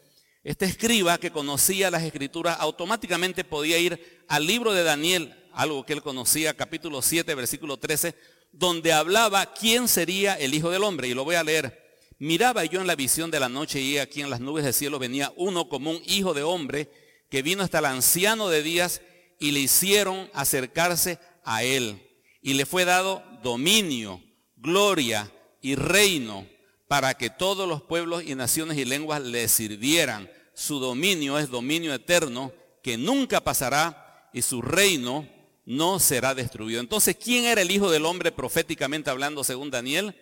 este 0.43 0.65
escriba 0.65 1.17
que 1.17 1.31
conocía 1.31 1.91
las 1.91 2.03
escrituras 2.03 2.57
automáticamente 2.59 3.43
podía 3.43 3.77
ir 3.77 4.23
al 4.29 4.47
libro 4.47 4.71
de 4.71 4.83
Daniel 4.83 5.35
algo 5.51 5.85
que 5.85 5.91
él 5.91 6.01
conocía, 6.01 6.55
capítulo 6.55 7.01
7, 7.01 7.35
versículo 7.35 7.75
13, 7.75 8.15
donde 8.53 8.93
hablaba 8.93 9.53
quién 9.53 9.89
sería 9.89 10.35
el 10.35 10.53
Hijo 10.53 10.69
del 10.69 10.83
Hombre. 10.83 11.09
Y 11.09 11.13
lo 11.13 11.25
voy 11.25 11.35
a 11.35 11.43
leer. 11.43 11.99
miraba 12.19 12.63
yo 12.63 12.79
en 12.79 12.87
la 12.87 12.95
visión 12.95 13.31
de 13.31 13.41
la 13.41 13.49
noche 13.49 13.81
y 13.81 13.97
aquí 13.97 14.21
en 14.21 14.29
las 14.29 14.39
nubes 14.39 14.63
del 14.63 14.73
cielo 14.73 14.97
venía 14.97 15.33
uno 15.35 15.67
como 15.67 15.91
un 15.91 16.01
hijo 16.05 16.33
de 16.33 16.43
hombre 16.43 16.89
que 17.29 17.41
vino 17.41 17.63
hasta 17.63 17.79
el 17.79 17.85
anciano 17.85 18.49
de 18.49 18.63
días 18.63 19.01
y 19.39 19.51
le 19.51 19.59
hicieron 19.59 20.29
acercarse 20.33 21.19
a 21.43 21.63
él. 21.63 22.05
Y 22.41 22.53
le 22.53 22.65
fue 22.65 22.85
dado 22.85 23.23
dominio, 23.43 24.21
gloria 24.57 25.31
y 25.61 25.75
reino 25.75 26.47
para 26.87 27.13
que 27.13 27.29
todos 27.29 27.67
los 27.67 27.81
pueblos 27.83 28.23
y 28.25 28.35
naciones 28.35 28.77
y 28.77 28.85
lenguas 28.85 29.21
le 29.21 29.47
sirvieran. 29.47 30.29
Su 30.53 30.79
dominio 30.79 31.37
es 31.37 31.49
dominio 31.49 31.93
eterno 31.93 32.51
que 32.81 32.97
nunca 32.97 33.41
pasará 33.41 34.29
y 34.33 34.41
su 34.41 34.61
reino 34.61 35.27
no 35.65 35.99
será 35.99 36.33
destruido. 36.33 36.81
Entonces, 36.81 37.15
¿quién 37.15 37.45
era 37.45 37.61
el 37.61 37.71
Hijo 37.71 37.91
del 37.91 38.05
Hombre 38.05 38.31
proféticamente 38.31 39.09
hablando 39.09 39.43
según 39.43 39.69
Daniel? 39.69 40.15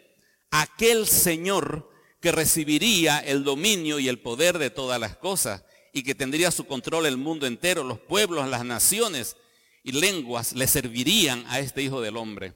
Aquel 0.51 1.07
Señor 1.07 1.89
que 2.19 2.31
recibiría 2.31 3.19
el 3.19 3.43
dominio 3.43 3.99
y 3.99 4.09
el 4.09 4.19
poder 4.19 4.57
de 4.57 4.69
todas 4.69 4.99
las 4.99 5.15
cosas 5.15 5.63
y 5.97 6.03
que 6.03 6.13
tendría 6.13 6.51
su 6.51 6.67
control 6.67 7.07
el 7.07 7.17
mundo 7.17 7.47
entero, 7.47 7.83
los 7.83 7.99
pueblos, 7.99 8.47
las 8.47 8.63
naciones 8.63 9.35
y 9.81 9.93
lenguas 9.93 10.53
le 10.53 10.67
servirían 10.67 11.43
a 11.47 11.59
este 11.59 11.81
Hijo 11.81 12.01
del 12.01 12.17
Hombre. 12.17 12.53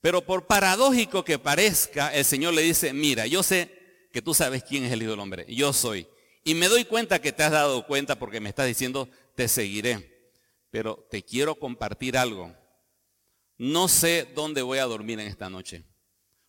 Pero 0.00 0.22
por 0.22 0.48
paradójico 0.48 1.24
que 1.24 1.38
parezca, 1.38 2.12
el 2.12 2.24
Señor 2.24 2.54
le 2.54 2.62
dice, 2.62 2.92
mira, 2.92 3.28
yo 3.28 3.44
sé 3.44 4.08
que 4.12 4.22
tú 4.22 4.34
sabes 4.34 4.64
quién 4.64 4.82
es 4.82 4.92
el 4.92 5.02
Hijo 5.02 5.12
del 5.12 5.20
Hombre, 5.20 5.46
yo 5.48 5.72
soy. 5.72 6.08
Y 6.42 6.54
me 6.54 6.66
doy 6.66 6.84
cuenta 6.84 7.20
que 7.20 7.30
te 7.30 7.44
has 7.44 7.52
dado 7.52 7.86
cuenta 7.86 8.18
porque 8.18 8.40
me 8.40 8.48
estás 8.48 8.66
diciendo, 8.66 9.08
te 9.36 9.46
seguiré. 9.46 10.32
Pero 10.72 11.06
te 11.08 11.22
quiero 11.22 11.54
compartir 11.54 12.18
algo. 12.18 12.52
No 13.56 13.86
sé 13.86 14.26
dónde 14.34 14.62
voy 14.62 14.78
a 14.78 14.86
dormir 14.86 15.20
en 15.20 15.28
esta 15.28 15.48
noche. 15.48 15.84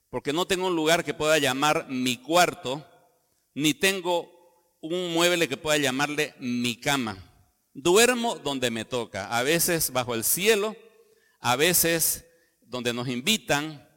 Porque 0.09 0.33
no 0.33 0.47
tengo 0.47 0.65
un 0.65 0.75
lugar 0.75 1.05
que 1.05 1.13
pueda 1.13 1.37
llamar 1.37 1.87
mi 1.87 2.17
cuarto, 2.17 2.83
ni 3.53 3.75
tengo 3.75 4.38
un 4.81 5.13
mueble 5.13 5.47
que 5.47 5.57
pueda 5.57 5.77
llamarle 5.77 6.33
mi 6.39 6.75
cama. 6.79 7.17
Duermo 7.73 8.35
donde 8.35 8.71
me 8.71 8.85
toca, 8.85 9.27
a 9.35 9.43
veces 9.43 9.91
bajo 9.91 10.15
el 10.15 10.23
cielo, 10.23 10.75
a 11.39 11.55
veces 11.55 12.25
donde 12.61 12.93
nos 12.93 13.07
invitan, 13.07 13.87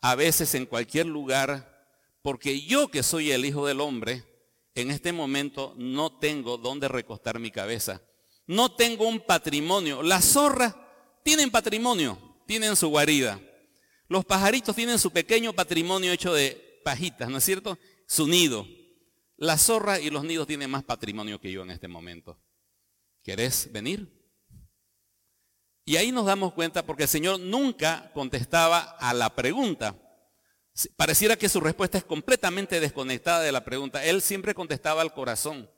a 0.00 0.14
veces 0.14 0.54
en 0.54 0.66
cualquier 0.66 1.06
lugar, 1.06 1.88
porque 2.22 2.60
yo 2.60 2.88
que 2.88 3.02
soy 3.02 3.30
el 3.32 3.44
Hijo 3.44 3.66
del 3.66 3.80
Hombre, 3.80 4.24
en 4.74 4.90
este 4.90 5.12
momento 5.12 5.74
no 5.76 6.18
tengo 6.18 6.58
donde 6.58 6.88
recostar 6.88 7.38
mi 7.38 7.50
cabeza. 7.50 8.02
No 8.46 8.72
tengo 8.74 9.08
un 9.08 9.20
patrimonio. 9.20 10.02
Las 10.02 10.32
zorras 10.32 10.74
tienen 11.24 11.50
patrimonio, 11.50 12.18
tienen 12.46 12.76
su 12.76 12.88
guarida. 12.88 13.40
Los 14.08 14.24
pajaritos 14.24 14.76
tienen 14.76 14.98
su 14.98 15.10
pequeño 15.10 15.52
patrimonio 15.52 16.12
hecho 16.12 16.32
de 16.32 16.80
pajitas, 16.84 17.28
¿no 17.28 17.38
es 17.38 17.44
cierto? 17.44 17.78
Su 18.06 18.28
nido. 18.28 18.66
La 19.36 19.58
zorra 19.58 20.00
y 20.00 20.10
los 20.10 20.24
nidos 20.24 20.46
tienen 20.46 20.70
más 20.70 20.84
patrimonio 20.84 21.40
que 21.40 21.52
yo 21.52 21.62
en 21.62 21.70
este 21.70 21.88
momento. 21.88 22.40
¿Querés 23.22 23.70
venir? 23.72 24.16
Y 25.84 25.96
ahí 25.96 26.10
nos 26.10 26.26
damos 26.26 26.52
cuenta 26.52 26.84
porque 26.84 27.04
el 27.04 27.08
Señor 27.08 27.38
nunca 27.38 28.10
contestaba 28.12 28.80
a 28.98 29.14
la 29.14 29.34
pregunta. 29.34 29.96
Pareciera 30.96 31.36
que 31.36 31.48
su 31.48 31.60
respuesta 31.60 31.96
es 31.98 32.04
completamente 32.04 32.80
desconectada 32.80 33.40
de 33.40 33.52
la 33.52 33.64
pregunta. 33.64 34.04
Él 34.04 34.20
siempre 34.20 34.54
contestaba 34.54 35.02
al 35.02 35.14
corazón. 35.14 35.70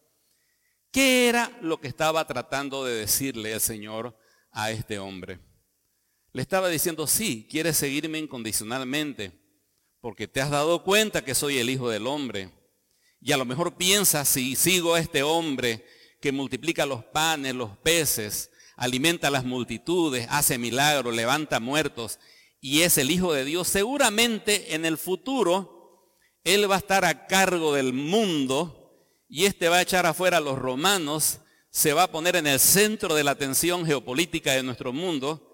¿Qué 0.91 1.29
era 1.29 1.57
lo 1.61 1.81
que 1.81 1.88
estaba 1.88 2.27
tratando 2.27 2.85
de 2.85 2.95
decirle 2.95 3.53
el 3.53 3.61
Señor 3.61 4.19
a 4.50 4.71
este 4.71 4.99
hombre? 4.99 5.41
Le 6.33 6.43
estaba 6.43 6.69
diciendo, 6.69 7.07
sí, 7.07 7.47
quieres 7.50 7.77
seguirme 7.77 8.19
incondicionalmente, 8.19 9.33
porque 10.00 10.27
te 10.29 10.41
has 10.41 10.50
dado 10.50 10.83
cuenta 10.85 11.25
que 11.25 11.35
soy 11.35 11.59
el 11.59 11.71
Hijo 11.71 11.91
del 11.91 12.07
Hombre. 12.07 12.58
Y 13.20 13.32
a 13.32 13.37
lo 13.37 13.44
mejor 13.44 13.76
piensas, 13.76 14.28
si 14.28 14.54
sigo 14.54 14.94
a 14.94 15.00
este 15.00 15.22
hombre 15.22 15.84
que 16.20 16.32
multiplica 16.32 16.87
los 16.87 17.04
panes, 17.04 17.54
los 17.54 17.76
peces, 17.78 18.50
alimenta 18.76 19.28
a 19.28 19.30
las 19.32 19.44
multitudes, 19.44 20.26
hace 20.30 20.56
milagros, 20.56 21.14
levanta 21.14 21.60
muertos 21.60 22.18
y 22.60 22.82
es 22.82 22.98
el 22.98 23.10
Hijo 23.10 23.32
de 23.32 23.44
Dios, 23.44 23.68
seguramente 23.68 24.75
en 24.75 24.84
el 24.84 24.98
futuro 24.98 26.12
Él 26.44 26.70
va 26.70 26.76
a 26.76 26.78
estar 26.78 27.04
a 27.04 27.26
cargo 27.26 27.75
del 27.75 27.92
mundo 27.92 28.96
y 29.28 29.44
este 29.44 29.68
va 29.68 29.76
a 29.78 29.82
echar 29.82 30.06
afuera 30.06 30.38
a 30.38 30.40
los 30.40 30.58
romanos, 30.58 31.40
se 31.70 31.92
va 31.92 32.04
a 32.04 32.10
poner 32.10 32.37
en 32.37 32.46
el 32.46 32.58
centro 32.58 33.14
de 33.14 33.25
la 33.25 33.32
atención 33.32 33.84
geopolítica 33.84 34.52
de 34.52 34.62
nuestro 34.62 34.92
mundo 34.92 35.44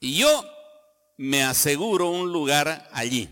y 0.00 0.16
yo 0.16 0.44
me 1.16 1.42
aseguro 1.42 2.10
un 2.10 2.32
lugar 2.32 2.88
allí. 2.92 3.28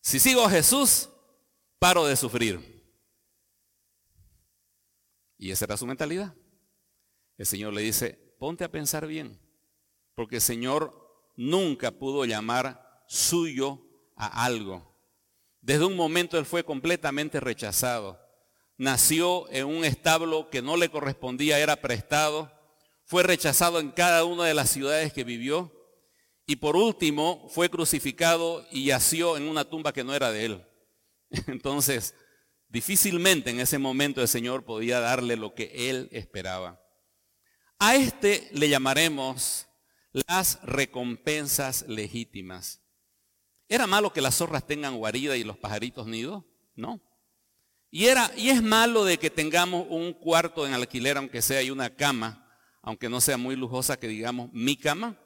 Si 0.00 0.18
sigo 0.18 0.44
a 0.44 0.50
Jesús, 0.50 1.08
paro 1.78 2.06
de 2.06 2.16
sufrir. 2.16 2.78
Y 5.36 5.50
esa 5.50 5.66
era 5.66 5.76
su 5.76 5.86
mentalidad. 5.86 6.34
El 7.36 7.46
Señor 7.46 7.72
le 7.72 7.82
dice, 7.82 8.34
ponte 8.38 8.64
a 8.64 8.70
pensar 8.70 9.06
bien, 9.06 9.40
porque 10.14 10.36
el 10.36 10.42
Señor 10.42 10.92
nunca 11.36 11.92
pudo 11.92 12.24
llamar 12.24 13.04
suyo 13.06 13.80
a 14.16 14.44
algo. 14.44 14.96
Desde 15.60 15.84
un 15.84 15.96
momento 15.96 16.38
Él 16.38 16.46
fue 16.46 16.64
completamente 16.64 17.40
rechazado. 17.40 18.20
Nació 18.76 19.48
en 19.50 19.66
un 19.66 19.84
establo 19.84 20.50
que 20.50 20.62
no 20.62 20.76
le 20.76 20.88
correspondía, 20.88 21.58
era 21.58 21.76
prestado. 21.76 22.52
Fue 23.04 23.22
rechazado 23.22 23.80
en 23.80 23.90
cada 23.90 24.24
una 24.24 24.44
de 24.44 24.54
las 24.54 24.70
ciudades 24.70 25.12
que 25.12 25.24
vivió. 25.24 25.72
Y 26.46 26.56
por 26.56 26.76
último 26.76 27.48
fue 27.50 27.68
crucificado 27.68 28.66
y 28.70 28.86
yació 28.86 29.36
en 29.36 29.44
una 29.44 29.64
tumba 29.64 29.92
que 29.92 30.04
no 30.04 30.14
era 30.14 30.32
de 30.32 30.44
Él. 30.44 30.67
Entonces, 31.46 32.14
difícilmente 32.68 33.50
en 33.50 33.60
ese 33.60 33.78
momento 33.78 34.20
el 34.20 34.28
Señor 34.28 34.64
podía 34.64 35.00
darle 35.00 35.36
lo 35.36 35.54
que 35.54 35.90
Él 35.90 36.08
esperaba. 36.12 36.80
A 37.78 37.94
este 37.94 38.48
le 38.52 38.68
llamaremos 38.68 39.68
las 40.12 40.60
recompensas 40.62 41.86
legítimas. 41.88 42.82
¿Era 43.68 43.86
malo 43.86 44.12
que 44.12 44.22
las 44.22 44.36
zorras 44.36 44.66
tengan 44.66 44.96
guarida 44.96 45.36
y 45.36 45.44
los 45.44 45.58
pajaritos 45.58 46.06
nido? 46.06 46.46
No. 46.74 47.00
Y, 47.90 48.06
era, 48.06 48.30
y 48.36 48.50
es 48.50 48.62
malo 48.62 49.04
de 49.04 49.18
que 49.18 49.30
tengamos 49.30 49.86
un 49.88 50.12
cuarto 50.12 50.66
en 50.66 50.74
alquiler, 50.74 51.16
aunque 51.16 51.42
sea 51.42 51.62
y 51.62 51.70
una 51.70 51.94
cama, 51.94 52.46
aunque 52.82 53.08
no 53.08 53.20
sea 53.20 53.36
muy 53.36 53.56
lujosa, 53.56 53.98
que 53.98 54.08
digamos 54.08 54.50
mi 54.52 54.76
cama. 54.76 55.18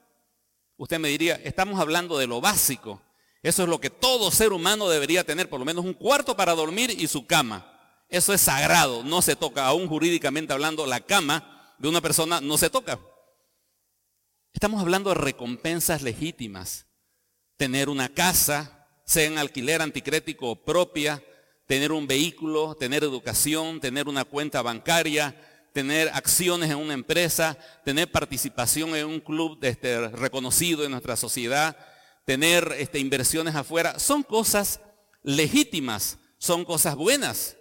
Usted 0.76 0.99
me 0.99 1.09
diría, 1.09 1.37
estamos 1.37 1.80
hablando 1.80 2.18
de 2.18 2.26
lo 2.26 2.40
básico. 2.40 3.00
Eso 3.42 3.64
es 3.64 3.68
lo 3.68 3.80
que 3.80 3.90
todo 3.90 4.30
ser 4.30 4.52
humano 4.52 4.88
debería 4.88 5.25
tener, 5.25 5.49
por 5.49 5.58
lo 5.58 5.64
menos 5.64 5.84
un 5.84 5.94
cuarto 5.94 6.37
para 6.37 6.54
dormir 6.54 6.94
y 6.96 7.08
su 7.08 7.26
cama. 7.26 7.68
Eso 8.08 8.32
es 8.32 8.40
sagrado, 8.40 9.02
no 9.02 9.20
se 9.22 9.34
toca, 9.34 9.66
aún 9.66 9.88
jurídicamente 9.88 10.52
hablando, 10.52 10.87
la 10.87 11.00
cama 11.00 11.75
de 11.78 11.88
una 11.88 12.00
persona 12.00 12.40
no 12.40 12.56
se 12.56 12.70
toca. 12.70 13.00
Estamos 14.52 14.80
hablando 14.80 15.11
de 15.11 15.16
recompensas 15.16 16.02
legítimas. 16.02 16.87
Tener 17.56 17.88
una 17.88 18.08
casa, 18.08 18.87
sea 19.04 19.25
en 19.25 19.38
alquiler 19.38 19.82
anticrético 19.82 20.50
o 20.50 20.62
propia, 20.62 21.22
tener 21.66 21.90
un 21.90 22.06
vehículo, 22.06 22.76
tener 22.76 23.02
educación, 23.02 23.80
tener 23.80 24.08
una 24.08 24.25
cuenta 24.25 24.62
bancaria, 24.62 25.34
tener 25.72 26.11
acciones 26.11 26.70
en 26.70 26.76
una 26.76 26.94
empresa, 26.94 27.56
tener 27.84 28.11
participación 28.11 28.94
en 28.94 29.06
un 29.06 29.20
club 29.20 29.58
este, 29.62 30.08
reconocido 30.11 30.84
en 30.84 30.90
nuestra 30.90 31.16
sociedad, 31.16 31.76
tener 32.24 32.74
este, 32.78 32.98
inversiones 32.98 33.54
afuera, 33.54 33.98
son 33.98 34.22
cosas 34.22 34.80
legítimas, 35.22 36.18
son 36.38 36.64
cosas 36.64 36.94
buenas. 36.96 37.56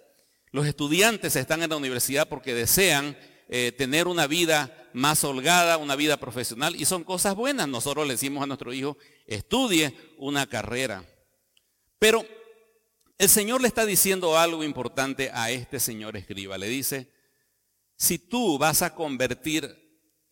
Los 0.50 0.66
estudiantes 0.66 1.36
están 1.36 1.62
en 1.62 1.70
la 1.70 1.76
universidad 1.76 2.28
porque 2.28 2.54
desean 2.54 3.16
eh, 3.48 3.72
tener 3.72 4.06
una 4.06 4.26
vida 4.26 4.88
más 4.92 5.24
holgada, 5.24 5.78
una 5.78 5.96
vida 5.96 6.18
profesional, 6.18 6.76
y 6.76 6.84
son 6.84 7.04
cosas 7.04 7.34
buenas. 7.34 7.68
Nosotros 7.68 8.06
le 8.06 8.14
decimos 8.14 8.42
a 8.42 8.46
nuestro 8.46 8.72
hijo, 8.72 8.98
estudie 9.26 9.94
una 10.18 10.46
carrera. 10.46 11.04
Pero 11.98 12.26
el 13.18 13.28
Señor 13.28 13.60
le 13.60 13.68
está 13.68 13.86
diciendo 13.86 14.38
algo 14.38 14.64
importante 14.64 15.30
a 15.32 15.50
este 15.50 15.78
señor 15.80 16.16
escriba. 16.16 16.58
Le 16.58 16.68
dice, 16.68 17.12
si 17.96 18.18
tú 18.18 18.58
vas 18.58 18.82
a 18.82 18.94
convertir 18.94 19.78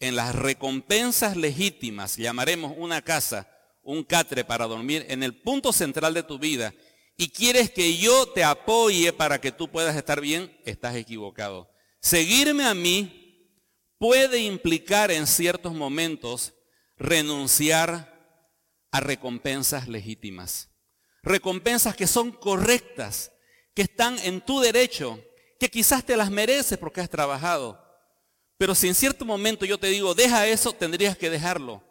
en 0.01 0.17
las 0.17 0.35
recompensas 0.35 1.37
legítimas, 1.37 2.17
llamaremos 2.17 2.75
una 2.77 3.03
casa, 3.03 3.50
un 3.83 4.05
catre 4.05 4.45
para 4.45 4.67
dormir, 4.67 5.07
en 5.09 5.23
el 5.23 5.35
punto 5.35 5.73
central 5.73 6.15
de 6.15 6.23
tu 6.23 6.39
vida, 6.39 6.75
y 7.17 7.31
quieres 7.31 7.71
que 7.71 7.97
yo 7.97 8.27
te 8.27 8.45
apoye 8.45 9.13
para 9.13 9.41
que 9.41 9.53
tú 9.53 9.69
puedas 9.69 9.97
estar 9.97 10.21
bien, 10.21 10.57
estás 10.65 10.97
equivocado. 10.97 11.71
Seguirme 12.01 12.65
a 12.65 12.75
mí 12.75 13.21
puede 13.99 14.39
implicar 14.39 15.11
en 15.11 15.27
ciertos 15.27 15.75
momentos 15.75 16.55
renunciar 16.97 18.11
a 18.91 19.01
recompensas 19.01 19.89
legítimas. 19.89 20.71
Recompensas 21.23 21.95
que 21.95 22.07
son 22.07 22.33
correctas, 22.33 23.33
que 23.75 23.83
están 23.83 24.19
en 24.21 24.41
tu 24.41 24.61
derecho, 24.61 25.23
que 25.59 25.71
quizás 25.71 26.05
te 26.05 26.17
las 26.17 26.31
mereces 26.31 26.79
porque 26.79 27.03
has 27.03 27.11
trabajado. 27.11 27.79
Pero 28.57 28.75
si 28.75 28.89
en 28.89 28.95
cierto 28.95 29.25
momento 29.25 29.67
yo 29.67 29.79
te 29.79 29.89
digo, 29.89 30.15
deja 30.15 30.47
eso, 30.47 30.73
tendrías 30.73 31.17
que 31.17 31.31
dejarlo. 31.31 31.83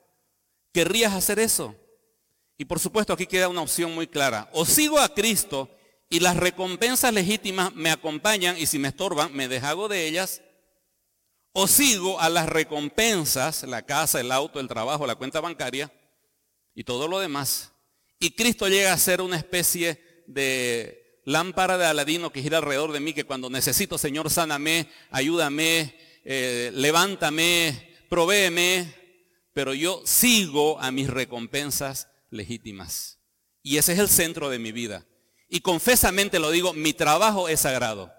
¿Querrías 0.71 1.13
hacer 1.13 1.39
eso? 1.39 1.75
Y 2.57 2.65
por 2.65 2.79
supuesto 2.79 3.13
aquí 3.13 3.25
queda 3.25 3.47
una 3.47 3.61
opción 3.61 3.93
muy 3.95 4.07
clara. 4.07 4.49
O 4.53 4.65
sigo 4.65 4.99
a 4.99 5.13
Cristo 5.13 5.69
y 6.09 6.19
las 6.19 6.35
recompensas 6.37 7.13
legítimas 7.13 7.73
me 7.73 7.91
acompañan 7.91 8.57
y 8.57 8.65
si 8.65 8.79
me 8.79 8.89
estorban, 8.89 9.33
me 9.33 9.47
deshago 9.47 9.87
de 9.87 10.07
ellas, 10.07 10.41
o 11.51 11.67
sigo 11.67 12.19
a 12.19 12.29
las 12.29 12.47
recompensas, 12.49 13.63
la 13.63 13.85
casa, 13.85 14.19
el 14.19 14.31
auto, 14.31 14.59
el 14.59 14.67
trabajo, 14.67 15.07
la 15.07 15.15
cuenta 15.15 15.39
bancaria 15.39 15.91
y 16.75 16.83
todo 16.83 17.07
lo 17.07 17.19
demás. 17.19 17.71
Y 18.19 18.31
Cristo 18.31 18.67
llega 18.67 18.91
a 18.91 18.97
ser 18.97 19.21
una 19.21 19.37
especie 19.37 20.23
de 20.27 21.21
lámpara 21.25 21.77
de 21.77 21.85
Aladino 21.85 22.31
que 22.31 22.41
gira 22.41 22.57
alrededor 22.57 22.91
de 22.91 22.99
mí, 22.99 23.13
que 23.13 23.23
cuando 23.23 23.49
necesito, 23.49 23.97
Señor, 23.97 24.29
sáname, 24.29 24.89
ayúdame, 25.11 25.95
eh, 26.25 26.71
levántame, 26.73 27.97
provéeme, 28.09 28.93
pero 29.53 29.73
yo 29.73 30.01
sigo 30.05 30.79
a 30.79 30.91
mis 30.91 31.09
recompensas 31.09 32.09
legítimas. 32.29 33.19
Y 33.61 33.77
ese 33.77 33.93
es 33.93 33.99
el 33.99 34.09
centro 34.09 34.49
de 34.49 34.59
mi 34.59 34.71
vida. 34.71 35.05
Y 35.47 35.61
confesamente 35.61 36.39
lo 36.39 36.51
digo, 36.51 36.73
mi 36.73 36.93
trabajo 36.93 37.49
es 37.49 37.61
sagrado. 37.61 38.13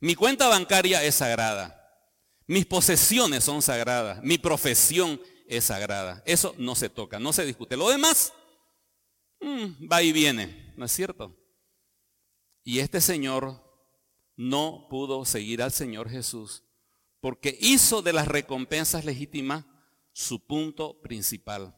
Mi 0.00 0.14
cuenta 0.14 0.48
bancaria 0.48 1.02
es 1.04 1.16
sagrada. 1.16 1.76
Mis 2.46 2.66
posesiones 2.66 3.44
son 3.44 3.62
sagradas. 3.62 4.22
Mi 4.22 4.38
profesión 4.38 5.20
es 5.46 5.64
sagrada. 5.64 6.22
Eso 6.26 6.54
no 6.58 6.74
se 6.74 6.88
toca, 6.88 7.18
no 7.18 7.32
se 7.32 7.46
discute. 7.46 7.76
Lo 7.76 7.88
demás 7.88 8.32
mm, 9.40 9.88
va 9.90 10.02
y 10.02 10.12
viene, 10.12 10.74
¿no 10.76 10.84
es 10.84 10.92
cierto? 10.92 11.36
Y 12.64 12.80
este 12.80 13.00
señor 13.00 13.62
no 14.36 14.86
pudo 14.88 15.24
seguir 15.24 15.62
al 15.62 15.72
Señor 15.72 16.08
Jesús 16.08 16.64
porque 17.20 17.56
hizo 17.60 18.02
de 18.02 18.12
las 18.12 18.26
recompensas 18.26 19.04
legítimas 19.04 19.64
su 20.12 20.44
punto 20.46 21.00
principal. 21.00 21.76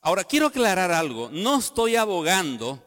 Ahora, 0.00 0.24
quiero 0.24 0.46
aclarar 0.46 0.90
algo. 0.90 1.30
No 1.30 1.58
estoy 1.58 1.96
abogando 1.96 2.82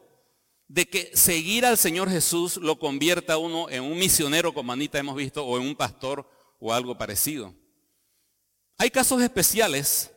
de 0.68 0.88
que 0.88 1.16
seguir 1.16 1.64
al 1.64 1.78
Señor 1.78 2.10
Jesús 2.10 2.56
lo 2.56 2.78
convierta 2.78 3.34
a 3.34 3.38
uno 3.38 3.70
en 3.70 3.82
un 3.82 3.98
misionero, 3.98 4.52
como 4.52 4.72
Anita 4.72 4.98
hemos 4.98 5.16
visto, 5.16 5.44
o 5.44 5.56
en 5.56 5.66
un 5.66 5.76
pastor 5.76 6.28
o 6.60 6.72
algo 6.72 6.98
parecido. 6.98 7.54
Hay 8.78 8.90
casos 8.90 9.22
especiales 9.22 10.12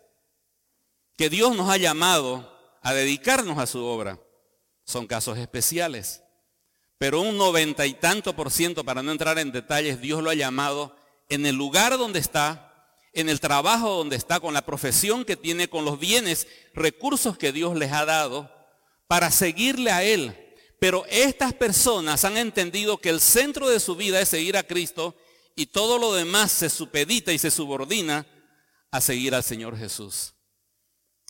que 1.15 1.29
Dios 1.29 1.55
nos 1.55 1.69
ha 1.69 1.77
llamado 1.77 2.57
a 2.81 2.93
dedicarnos 2.93 3.57
a 3.57 3.67
su 3.67 3.83
obra. 3.83 4.19
Son 4.83 5.05
casos 5.07 5.37
especiales. 5.37 6.23
Pero 6.97 7.21
un 7.21 7.37
noventa 7.37 7.85
y 7.85 7.93
tanto 7.93 8.35
por 8.35 8.51
ciento, 8.51 8.83
para 8.83 9.01
no 9.01 9.11
entrar 9.11 9.39
en 9.39 9.51
detalles, 9.51 10.01
Dios 10.01 10.21
lo 10.21 10.29
ha 10.29 10.35
llamado 10.35 10.95
en 11.29 11.45
el 11.45 11.55
lugar 11.55 11.97
donde 11.97 12.19
está, 12.19 12.68
en 13.13 13.29
el 13.29 13.39
trabajo 13.39 13.89
donde 13.95 14.15
está, 14.15 14.39
con 14.39 14.53
la 14.53 14.65
profesión 14.65 15.25
que 15.25 15.35
tiene, 15.35 15.69
con 15.69 15.85
los 15.85 15.99
bienes, 15.99 16.47
recursos 16.73 17.37
que 17.37 17.51
Dios 17.51 17.75
les 17.77 17.91
ha 17.91 18.05
dado, 18.05 18.51
para 19.07 19.31
seguirle 19.31 19.91
a 19.91 20.03
Él. 20.03 20.35
Pero 20.79 21.05
estas 21.09 21.53
personas 21.53 22.23
han 22.23 22.37
entendido 22.37 22.97
que 22.97 23.09
el 23.09 23.19
centro 23.19 23.67
de 23.69 23.79
su 23.79 23.95
vida 23.95 24.21
es 24.21 24.29
seguir 24.29 24.55
a 24.55 24.63
Cristo 24.63 25.15
y 25.55 25.65
todo 25.65 25.97
lo 25.97 26.13
demás 26.13 26.51
se 26.51 26.69
supedita 26.69 27.33
y 27.33 27.37
se 27.37 27.51
subordina 27.51 28.25
a 28.91 29.01
seguir 29.01 29.35
al 29.35 29.43
Señor 29.43 29.77
Jesús. 29.77 30.33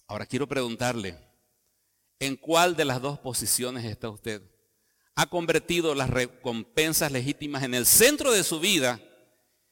Ahora 0.07 0.25
quiero 0.25 0.47
preguntarle, 0.47 1.17
¿en 2.19 2.35
cuál 2.35 2.75
de 2.75 2.85
las 2.85 3.01
dos 3.01 3.19
posiciones 3.19 3.85
está 3.85 4.09
usted? 4.09 4.41
¿Ha 5.15 5.27
convertido 5.27 5.95
las 5.95 6.09
recompensas 6.09 7.11
legítimas 7.11 7.63
en 7.63 7.73
el 7.73 7.85
centro 7.85 8.31
de 8.31 8.43
su 8.43 8.59
vida? 8.59 9.01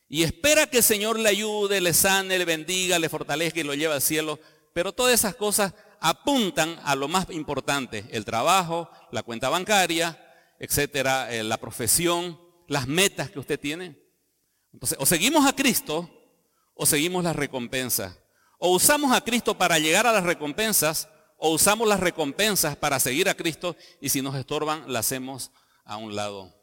Y 0.09 0.23
espera 0.23 0.67
que 0.67 0.77
el 0.77 0.83
Señor 0.83 1.19
le 1.19 1.29
ayude, 1.29 1.81
le 1.81 1.93
sane, 1.93 2.37
le 2.37 2.45
bendiga, 2.45 2.97
le 2.97 3.09
fortalezca 3.09 3.59
y 3.59 3.63
lo 3.63 3.73
lleve 3.73 3.93
al 3.93 4.01
cielo. 4.01 4.39
Pero 4.73 4.93
todas 4.93 5.13
esas 5.13 5.35
cosas 5.35 5.73
apuntan 5.99 6.79
a 6.83 6.95
lo 6.95 7.07
más 7.07 7.27
importante, 7.31 8.05
el 8.11 8.23
trabajo, 8.23 8.89
la 9.11 9.23
cuenta 9.23 9.49
bancaria, 9.49 10.23
etcétera, 10.59 11.33
eh, 11.33 11.43
la 11.43 11.57
profesión, 11.57 12.39
las 12.67 12.87
metas 12.87 13.29
que 13.29 13.39
usted 13.39 13.59
tiene. 13.59 13.99
Entonces, 14.71 14.97
o 15.01 15.05
seguimos 15.05 15.45
a 15.45 15.55
Cristo 15.55 16.09
o 16.73 16.85
seguimos 16.85 17.23
las 17.23 17.35
recompensas. 17.35 18.17
O 18.59 18.71
usamos 18.71 19.11
a 19.11 19.21
Cristo 19.21 19.57
para 19.57 19.79
llegar 19.79 20.07
a 20.07 20.13
las 20.13 20.23
recompensas 20.23 21.09
o 21.37 21.49
usamos 21.49 21.87
las 21.87 21.99
recompensas 21.99 22.75
para 22.75 22.99
seguir 22.99 23.29
a 23.29 23.35
Cristo 23.35 23.75
y 23.99 24.09
si 24.09 24.21
nos 24.21 24.35
estorban, 24.35 24.91
las 24.91 25.07
hacemos 25.07 25.51
a 25.85 25.97
un 25.97 26.15
lado. 26.15 26.55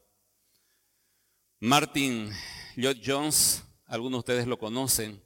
Martin 1.60 2.30
Lloyd 2.76 2.98
Jones, 3.04 3.62
algunos 3.86 4.18
de 4.18 4.32
ustedes 4.32 4.46
lo 4.46 4.58
conocen, 4.58 5.22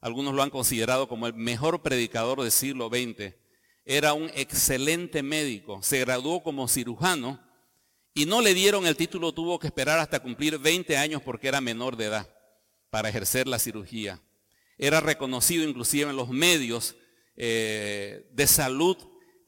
algunos 0.00 0.34
lo 0.34 0.42
han 0.42 0.50
considerado 0.50 1.08
como 1.08 1.26
el 1.26 1.34
mejor 1.34 1.82
predicador 1.82 2.40
del 2.40 2.50
siglo 2.50 2.88
XX. 2.88 3.34
Era 3.84 4.12
un 4.12 4.30
excelente 4.34 5.22
médico, 5.22 5.82
se 5.82 6.00
graduó 6.00 6.42
como 6.42 6.68
cirujano 6.68 7.40
y 8.14 8.26
no 8.26 8.42
le 8.42 8.54
dieron 8.54 8.86
el 8.86 8.96
título, 8.96 9.32
tuvo 9.32 9.58
que 9.58 9.66
esperar 9.66 9.98
hasta 9.98 10.20
cumplir 10.20 10.58
20 10.58 10.96
años 10.96 11.22
porque 11.22 11.48
era 11.48 11.60
menor 11.60 11.96
de 11.96 12.06
edad 12.06 12.28
para 12.90 13.08
ejercer 13.08 13.46
la 13.46 13.58
cirugía. 13.58 14.20
Era 14.76 15.00
reconocido 15.00 15.68
inclusive 15.68 16.10
en 16.10 16.16
los 16.16 16.28
medios 16.28 16.96
eh, 17.36 18.28
de 18.32 18.46
salud 18.46 18.96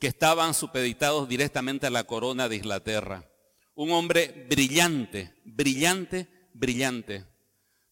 que 0.01 0.07
estaban 0.09 0.55
supeditados 0.55 1.29
directamente 1.29 1.87
a 1.87 1.91
la 1.91 2.05
corona 2.05 2.49
de 2.49 2.57
Inglaterra. 2.57 3.31
Un 3.75 3.93
hombre 3.93 4.47
brillante, 4.49 5.35
brillante, 5.45 6.29
brillante. 6.55 7.30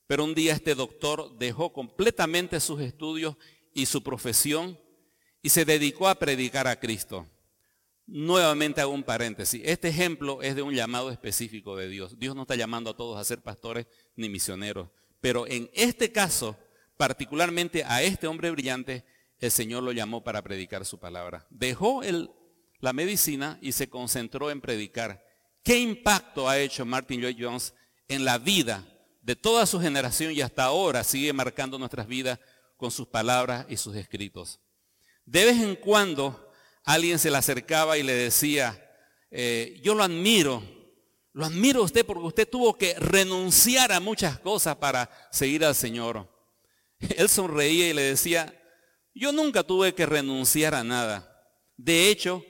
Pero 0.09 0.25
un 0.25 0.35
día 0.35 0.55
este 0.55 0.75
doctor 0.75 1.37
dejó 1.39 1.71
completamente 1.71 2.59
sus 2.61 2.81
estudios 2.81 3.37
y 3.75 3.85
su 3.85 4.03
profesión 4.03 4.81
y 5.43 5.51
se 5.51 5.67
dedicó 5.67 6.09
a 6.09 6.15
predicar 6.15 6.67
a 6.67 6.81
Cristo. 6.81 7.27
Nuevamente 8.07 8.81
hago 8.81 8.93
un 8.93 9.03
paréntesis. 9.03 9.61
Este 9.67 9.89
ejemplo 9.89 10.41
es 10.41 10.57
de 10.57 10.63
un 10.63 10.73
llamado 10.73 11.11
específico 11.11 11.77
de 11.77 11.91
Dios. 11.91 12.19
Dios 12.19 12.35
no 12.35 12.43
está 12.43 12.57
llamando 12.57 12.89
a 12.89 12.97
todos 12.97 13.21
a 13.21 13.25
ser 13.25 13.43
pastores 13.43 13.87
ni 14.17 14.31
misioneros. 14.31 14.89
Pero 15.21 15.47
en 15.47 15.69
este 15.75 16.11
caso, 16.11 16.57
particularmente 16.97 17.85
a 17.85 18.03
este 18.03 18.27
hombre 18.27 18.51
brillante, 18.51 19.05
el 19.41 19.51
Señor 19.51 19.83
lo 19.83 19.93
llamó 19.93 20.25
para 20.25 20.41
predicar 20.41 20.87
su 20.87 20.99
palabra. 20.99 21.47
Dejó 21.51 22.01
la 22.81 22.95
medicina 22.95 23.59
y 23.61 23.73
se 23.73 23.91
concentró 23.91 24.51
en 24.51 24.63
predicar. 24.63 25.23
¿Qué 25.63 25.79
impacto 25.79 26.49
ha 26.49 26.59
hecho 26.59 26.87
Martin 26.87 27.21
Lloyd 27.21 27.37
Jones 27.39 27.75
en 28.09 28.25
la 28.25 28.39
vida 28.39 28.87
de 29.29 29.37
toda 29.37 29.67
su 29.67 29.79
generación 29.79 30.33
y 30.33 30.41
hasta 30.41 30.65
ahora 30.65 31.05
sigue 31.05 31.35
marcando 31.35 31.79
nuestras 31.79 32.07
vidas 32.07 32.39
con 32.79 32.91
sus 32.91 33.07
palabras 33.07 33.67
y 33.69 33.77
sus 33.77 33.95
escritos. 33.95 34.59
De 35.27 35.45
vez 35.45 35.61
en 35.61 35.77
cuando 35.77 36.51
alguien 36.83 37.19
se 37.19 37.31
le 37.31 37.37
acercaba 37.37 37.99
y 37.99 38.03
le 38.03 38.15
decía, 38.15 38.83
eh, 39.31 39.79
yo 39.85 39.95
lo 39.95 40.03
admiro, 40.03 40.63
lo 41.35 41.45
admiro 41.45 41.81
a 41.83 41.85
usted 41.85 42.07
porque 42.07 42.25
usted 42.25 42.49
tuvo 42.49 42.79
que 42.79 42.95
renunciar 42.95 43.93
a 43.93 44.01
muchas 44.01 44.39
cosas 44.39 44.77
para 44.77 45.11
seguir 45.31 45.63
al 45.63 45.75
Señor. 45.75 46.27
Él 46.99 47.29
sonreía 47.29 47.91
y 47.91 47.93
le 47.93 48.01
decía, 48.01 48.59
yo 49.15 49.31
nunca 49.31 49.63
tuve 49.63 49.95
que 49.95 50.07
renunciar 50.07 50.75
a 50.75 50.85
nada. 50.85 51.53
De 51.77 52.09
hecho, 52.09 52.43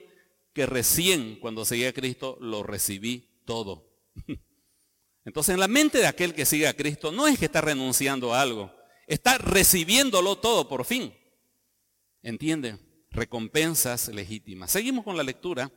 que 0.53 0.65
recién 0.65 1.41
cuando 1.41 1.65
seguía 1.65 1.89
a 1.89 1.93
Cristo 1.93 2.37
lo 2.39 2.63
recibí 2.63 3.41
todo. 3.43 3.85
Entonces 5.25 5.53
en 5.53 5.59
la 5.59 5.67
mente 5.67 5.99
de 5.99 6.07
aquel 6.07 6.33
que 6.33 6.45
sigue 6.45 6.67
a 6.67 6.75
Cristo 6.75 7.11
no 7.11 7.27
es 7.27 7.37
que 7.37 7.45
está 7.45 7.61
renunciando 7.61 8.33
a 8.33 8.41
algo, 8.41 8.73
está 9.07 9.37
recibiéndolo 9.37 10.37
todo 10.37 10.67
por 10.67 10.85
fin. 10.85 11.13
¿Entiende? 12.21 12.77
Recompensas 13.11 14.09
legítimas. 14.09 14.71
Seguimos 14.71 15.03
con 15.03 15.17
la 15.17 15.23
lectura. 15.23 15.71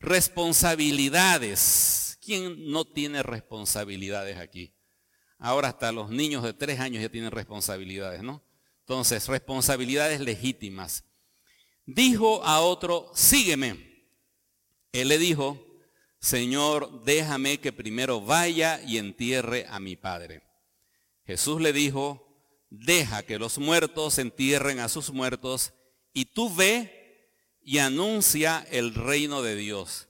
Responsabilidades. 0.00 2.18
¿Quién 2.20 2.70
no 2.70 2.84
tiene 2.84 3.22
responsabilidades 3.22 4.38
aquí? 4.38 4.74
Ahora 5.38 5.68
hasta 5.68 5.92
los 5.92 6.10
niños 6.10 6.42
de 6.42 6.52
tres 6.52 6.80
años 6.80 7.02
ya 7.02 7.08
tienen 7.08 7.30
responsabilidades, 7.30 8.22
¿no? 8.22 8.44
Entonces, 8.80 9.28
responsabilidades 9.28 10.20
legítimas. 10.20 11.04
Dijo 11.84 12.44
a 12.44 12.60
otro, 12.60 13.10
sígueme. 13.14 14.06
Él 14.92 15.08
le 15.08 15.18
dijo, 15.18 15.67
Señor, 16.20 17.04
déjame 17.04 17.58
que 17.58 17.72
primero 17.72 18.20
vaya 18.20 18.80
y 18.84 18.98
entierre 18.98 19.66
a 19.68 19.78
mi 19.78 19.96
padre. 19.96 20.42
Jesús 21.24 21.60
le 21.60 21.72
dijo, 21.72 22.28
deja 22.70 23.22
que 23.22 23.38
los 23.38 23.58
muertos 23.58 24.18
entierren 24.18 24.80
a 24.80 24.88
sus 24.88 25.12
muertos 25.12 25.72
y 26.12 26.26
tú 26.26 26.52
ve 26.54 27.30
y 27.62 27.78
anuncia 27.78 28.66
el 28.70 28.94
reino 28.94 29.42
de 29.42 29.54
Dios. 29.54 30.08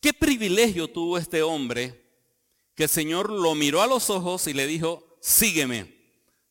¿Qué 0.00 0.12
privilegio 0.12 0.88
tuvo 0.88 1.18
este 1.18 1.42
hombre 1.42 2.04
que 2.74 2.84
el 2.84 2.88
Señor 2.88 3.30
lo 3.30 3.54
miró 3.54 3.82
a 3.82 3.86
los 3.86 4.10
ojos 4.10 4.46
y 4.46 4.52
le 4.52 4.66
dijo, 4.66 5.18
sígueme? 5.20 5.96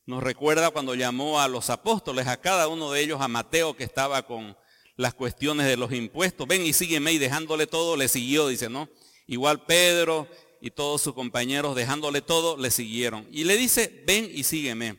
Nos 0.04 0.22
recuerda 0.22 0.70
cuando 0.70 0.94
llamó 0.94 1.40
a 1.40 1.48
los 1.48 1.70
apóstoles, 1.70 2.26
a 2.26 2.40
cada 2.40 2.68
uno 2.68 2.92
de 2.92 3.00
ellos, 3.00 3.20
a 3.20 3.28
Mateo 3.28 3.76
que 3.76 3.84
estaba 3.84 4.26
con 4.26 4.56
las 4.98 5.14
cuestiones 5.14 5.66
de 5.66 5.76
los 5.76 5.92
impuestos. 5.92 6.46
Ven 6.46 6.66
y 6.66 6.72
sígueme 6.72 7.12
y 7.12 7.18
dejándole 7.18 7.68
todo, 7.68 7.96
le 7.96 8.08
siguió, 8.08 8.48
dice, 8.48 8.68
¿no? 8.68 8.90
Igual 9.28 9.64
Pedro 9.64 10.28
y 10.60 10.72
todos 10.72 11.00
sus 11.00 11.14
compañeros, 11.14 11.76
dejándole 11.76 12.20
todo, 12.20 12.56
le 12.56 12.72
siguieron. 12.72 13.26
Y 13.30 13.44
le 13.44 13.56
dice, 13.56 14.02
ven 14.06 14.28
y 14.34 14.42
sígueme. 14.42 14.96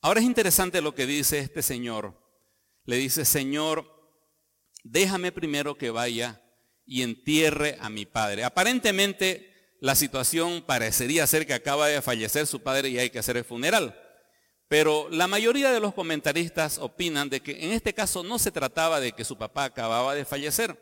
Ahora 0.00 0.20
es 0.20 0.26
interesante 0.26 0.80
lo 0.80 0.94
que 0.94 1.06
dice 1.06 1.40
este 1.40 1.60
señor. 1.60 2.16
Le 2.84 2.96
dice, 2.96 3.24
Señor, 3.24 3.84
déjame 4.84 5.32
primero 5.32 5.76
que 5.76 5.90
vaya 5.90 6.40
y 6.86 7.02
entierre 7.02 7.76
a 7.80 7.90
mi 7.90 8.06
padre. 8.06 8.44
Aparentemente 8.44 9.76
la 9.80 9.96
situación 9.96 10.62
parecería 10.62 11.26
ser 11.26 11.48
que 11.48 11.54
acaba 11.54 11.88
de 11.88 12.00
fallecer 12.00 12.46
su 12.46 12.62
padre 12.62 12.90
y 12.90 12.98
hay 12.98 13.10
que 13.10 13.18
hacer 13.18 13.36
el 13.36 13.44
funeral. 13.44 14.00
Pero 14.72 15.06
la 15.10 15.28
mayoría 15.28 15.70
de 15.70 15.80
los 15.80 15.92
comentaristas 15.92 16.78
opinan 16.78 17.28
de 17.28 17.40
que 17.42 17.62
en 17.62 17.72
este 17.72 17.92
caso 17.92 18.22
no 18.22 18.38
se 18.38 18.50
trataba 18.50 19.00
de 19.00 19.12
que 19.12 19.22
su 19.22 19.36
papá 19.36 19.64
acababa 19.64 20.14
de 20.14 20.24
fallecer. 20.24 20.74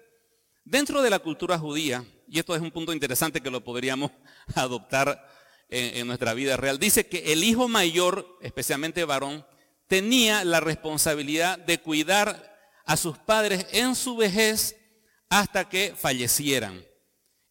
Dentro 0.64 1.02
de 1.02 1.10
la 1.10 1.18
cultura 1.18 1.58
judía, 1.58 2.04
y 2.28 2.38
esto 2.38 2.54
es 2.54 2.62
un 2.62 2.70
punto 2.70 2.92
interesante 2.92 3.40
que 3.40 3.50
lo 3.50 3.64
podríamos 3.64 4.12
adoptar 4.54 5.28
en, 5.68 6.06
nuestra 6.06 6.34
vida 6.34 6.56
real, 6.56 6.78
dice 6.78 7.08
que 7.08 7.32
el 7.32 7.42
hijo 7.42 7.66
mayor, 7.66 8.38
especialmente 8.42 9.04
varón, 9.04 9.44
tenía 9.88 10.44
la 10.44 10.60
responsabilidad 10.60 11.58
de 11.58 11.80
cuidar 11.80 12.56
a 12.86 12.96
sus 12.96 13.18
padres 13.18 13.66
en 13.72 13.96
su 13.96 14.16
vejez 14.16 14.76
hasta 15.28 15.68
que 15.68 15.96
fallecieran. 15.98 16.86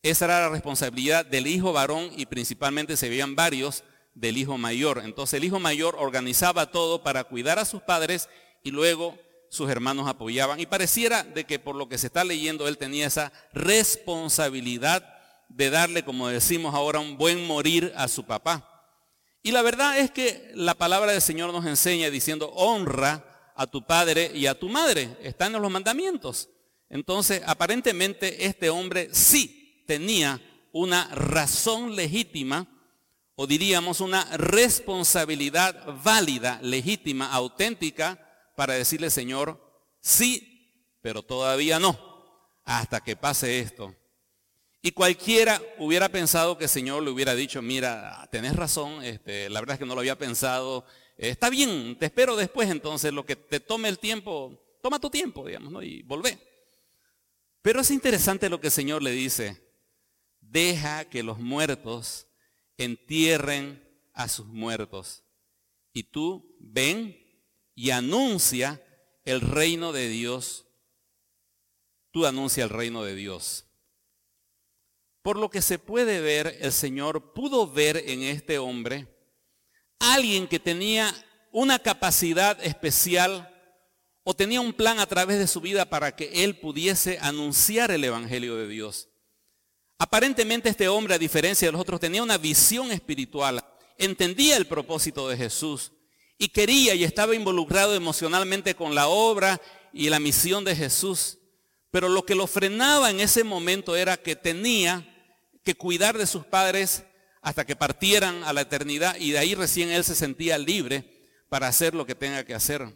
Esa 0.02 0.24
era 0.24 0.40
la 0.40 0.50
responsabilidad 0.50 1.26
del 1.26 1.48
hijo 1.48 1.74
varón 1.74 2.10
y 2.16 2.28
principalmente 2.28 2.96
se 2.96 3.10
veían 3.10 3.36
varios 3.36 3.84
del 4.20 4.38
hijo 4.38 4.58
mayor. 4.58 5.02
Entonces 5.04 5.36
el 5.36 5.46
hijo 5.46 5.60
mayor 5.60 5.96
organizaba 5.98 6.72
todo 6.72 7.04
para 7.04 7.24
cuidar 7.24 7.58
a 7.58 7.66
sus 7.66 7.82
padres 7.82 8.30
y 8.64 8.72
luego 8.72 9.18
sus 9.50 9.70
hermanos 9.70 10.08
apoyaban. 10.08 10.60
Y 10.60 10.66
pareciera 10.66 11.24
de 11.24 11.46
que 11.46 11.60
por 11.60 11.76
lo 11.76 11.90
que 11.90 11.98
se 11.98 12.08
está 12.08 12.24
leyendo, 12.24 12.68
él 12.68 12.78
tenía 12.78 13.08
esa 13.08 13.32
responsabilidad 13.54 15.04
de 15.48 15.70
darle, 15.70 16.04
como 16.04 16.28
decimos 16.28 16.76
ahora, 16.76 17.00
un 17.00 17.18
buen 17.18 17.46
morir 17.48 17.94
a 17.96 18.08
su 18.08 18.26
papá. 18.26 18.66
Y 19.42 19.52
la 19.52 19.62
verdad 19.62 19.98
es 19.98 20.12
que 20.12 20.52
la 20.54 20.76
palabra 20.76 21.14
del 21.14 21.22
Señor 21.22 21.52
nos 21.54 21.66
enseña 21.66 22.10
diciendo, 22.10 22.52
honra 22.56 23.52
a 23.56 23.68
tu 23.68 23.86
padre 23.86 24.32
y 24.36 24.46
a 24.46 24.60
tu 24.60 24.70
madre. 24.70 25.18
Están 25.24 25.56
en 25.56 25.62
los 25.62 25.72
mandamientos. 25.72 26.50
Entonces, 26.90 27.42
aparentemente 27.46 28.46
este 28.46 28.70
hombre 28.70 29.10
sí 29.14 29.84
tenía 29.88 30.42
una 30.72 31.08
razón 31.16 31.96
legítima, 31.96 32.68
o 33.42 33.48
diríamos 33.48 34.02
una 34.02 34.26
responsabilidad 34.36 35.98
válida, 36.04 36.60
legítima, 36.62 37.32
auténtica, 37.32 38.20
para 38.58 38.74
decirle, 38.74 39.10
Señor, 39.10 39.58
sí, 40.02 40.98
pero 41.02 41.24
todavía 41.24 41.80
no, 41.80 41.98
hasta 42.66 43.00
que 43.00 43.16
pase 43.16 43.62
esto. 43.62 43.96
Y 44.82 44.92
cualquiera 44.92 45.62
hubiera 45.78 46.10
pensado 46.10 46.58
que 46.58 46.66
el 46.66 46.70
Señor 46.70 47.02
le 47.02 47.12
hubiera 47.12 47.34
dicho, 47.34 47.62
mira, 47.62 48.28
tenés 48.30 48.58
razón, 48.58 49.06
este, 49.06 49.50
la 49.50 49.62
verdad 49.62 49.76
es 49.76 49.80
que 49.80 49.86
no 49.86 49.96
lo 49.96 50.02
había 50.02 50.18
pensado, 50.18 50.84
está 51.16 51.50
bien, 51.50 51.98
te 51.98 52.08
espero 52.08 52.36
después, 52.36 52.70
entonces 52.70 53.14
lo 53.14 53.26
que 53.26 53.38
te 53.38 53.62
tome 53.62 53.88
el 53.88 54.00
tiempo, 54.00 54.78
toma 54.84 55.00
tu 55.00 55.10
tiempo, 55.10 55.48
digamos, 55.48 55.72
¿no? 55.72 55.82
y 55.82 56.02
volvé. 56.02 56.38
Pero 57.62 57.80
es 57.80 57.90
interesante 57.90 58.50
lo 58.50 58.60
que 58.60 58.68
el 58.68 58.74
Señor 58.74 59.02
le 59.02 59.12
dice, 59.12 59.64
deja 60.42 61.06
que 61.06 61.24
los 61.24 61.40
muertos 61.40 62.26
entierren 62.80 63.88
a 64.14 64.28
sus 64.28 64.48
muertos. 64.48 65.24
Y 65.94 66.04
tú 66.04 66.56
ven 66.60 67.18
y 67.76 67.92
anuncia 67.92 68.84
el 69.26 69.42
reino 69.42 69.92
de 69.92 70.10
Dios. 70.10 70.66
Tú 72.12 72.26
anuncia 72.26 72.64
el 72.64 72.70
reino 72.70 73.04
de 73.04 73.16
Dios. 73.16 73.66
Por 75.22 75.38
lo 75.38 75.50
que 75.50 75.62
se 75.62 75.78
puede 75.78 76.22
ver, 76.22 76.58
el 76.62 76.72
Señor 76.72 77.34
pudo 77.34 77.72
ver 77.72 77.98
en 77.98 78.24
este 78.24 78.58
hombre 78.58 79.08
alguien 80.00 80.48
que 80.48 80.60
tenía 80.60 81.14
una 81.52 81.80
capacidad 81.80 82.64
especial 82.64 83.54
o 84.24 84.34
tenía 84.34 84.62
un 84.62 84.74
plan 84.74 85.00
a 85.00 85.06
través 85.06 85.40
de 85.40 85.48
su 85.48 85.60
vida 85.60 85.90
para 85.90 86.16
que 86.16 86.44
él 86.44 86.58
pudiese 86.60 87.20
anunciar 87.22 87.92
el 87.92 88.04
Evangelio 88.04 88.56
de 88.56 88.68
Dios. 88.68 89.09
Aparentemente 90.02 90.70
este 90.70 90.88
hombre, 90.88 91.14
a 91.14 91.20
diferencia 91.20 91.68
de 91.68 91.74
los 91.74 91.82
otros, 91.82 92.00
tenía 92.00 92.24
una 92.24 92.38
visión 92.38 92.90
espiritual, 92.92 93.62
entendía 93.98 94.56
el 94.56 94.66
propósito 94.66 95.28
de 95.28 95.36
Jesús 95.36 95.92
y 96.38 96.48
quería 96.48 96.96
y 96.96 97.04
estaba 97.04 97.36
involucrado 97.36 97.94
emocionalmente 97.94 98.76
con 98.76 98.96
la 98.96 99.10
obra 99.10 99.60
y 99.92 100.10
la 100.10 100.22
misión 100.22 100.64
de 100.64 100.74
Jesús. 100.74 101.38
Pero 101.92 102.08
lo 102.08 102.26
que 102.26 102.34
lo 102.34 102.48
frenaba 102.48 103.10
en 103.10 103.20
ese 103.20 103.44
momento 103.44 103.98
era 103.98 104.16
que 104.16 104.38
tenía 104.38 105.06
que 105.66 105.76
cuidar 105.76 106.18
de 106.18 106.28
sus 106.28 106.46
padres 106.46 107.04
hasta 107.42 107.66
que 107.66 107.76
partieran 107.76 108.44
a 108.46 108.54
la 108.54 108.62
eternidad 108.62 109.18
y 109.20 109.32
de 109.32 109.40
ahí 109.40 109.54
recién 109.54 109.90
él 109.90 110.06
se 110.06 110.16
sentía 110.16 110.58
libre 110.58 111.28
para 111.50 111.68
hacer 111.68 111.94
lo 111.94 112.06
que 112.06 112.16
tenga 112.16 112.46
que 112.46 112.54
hacer. 112.54 112.88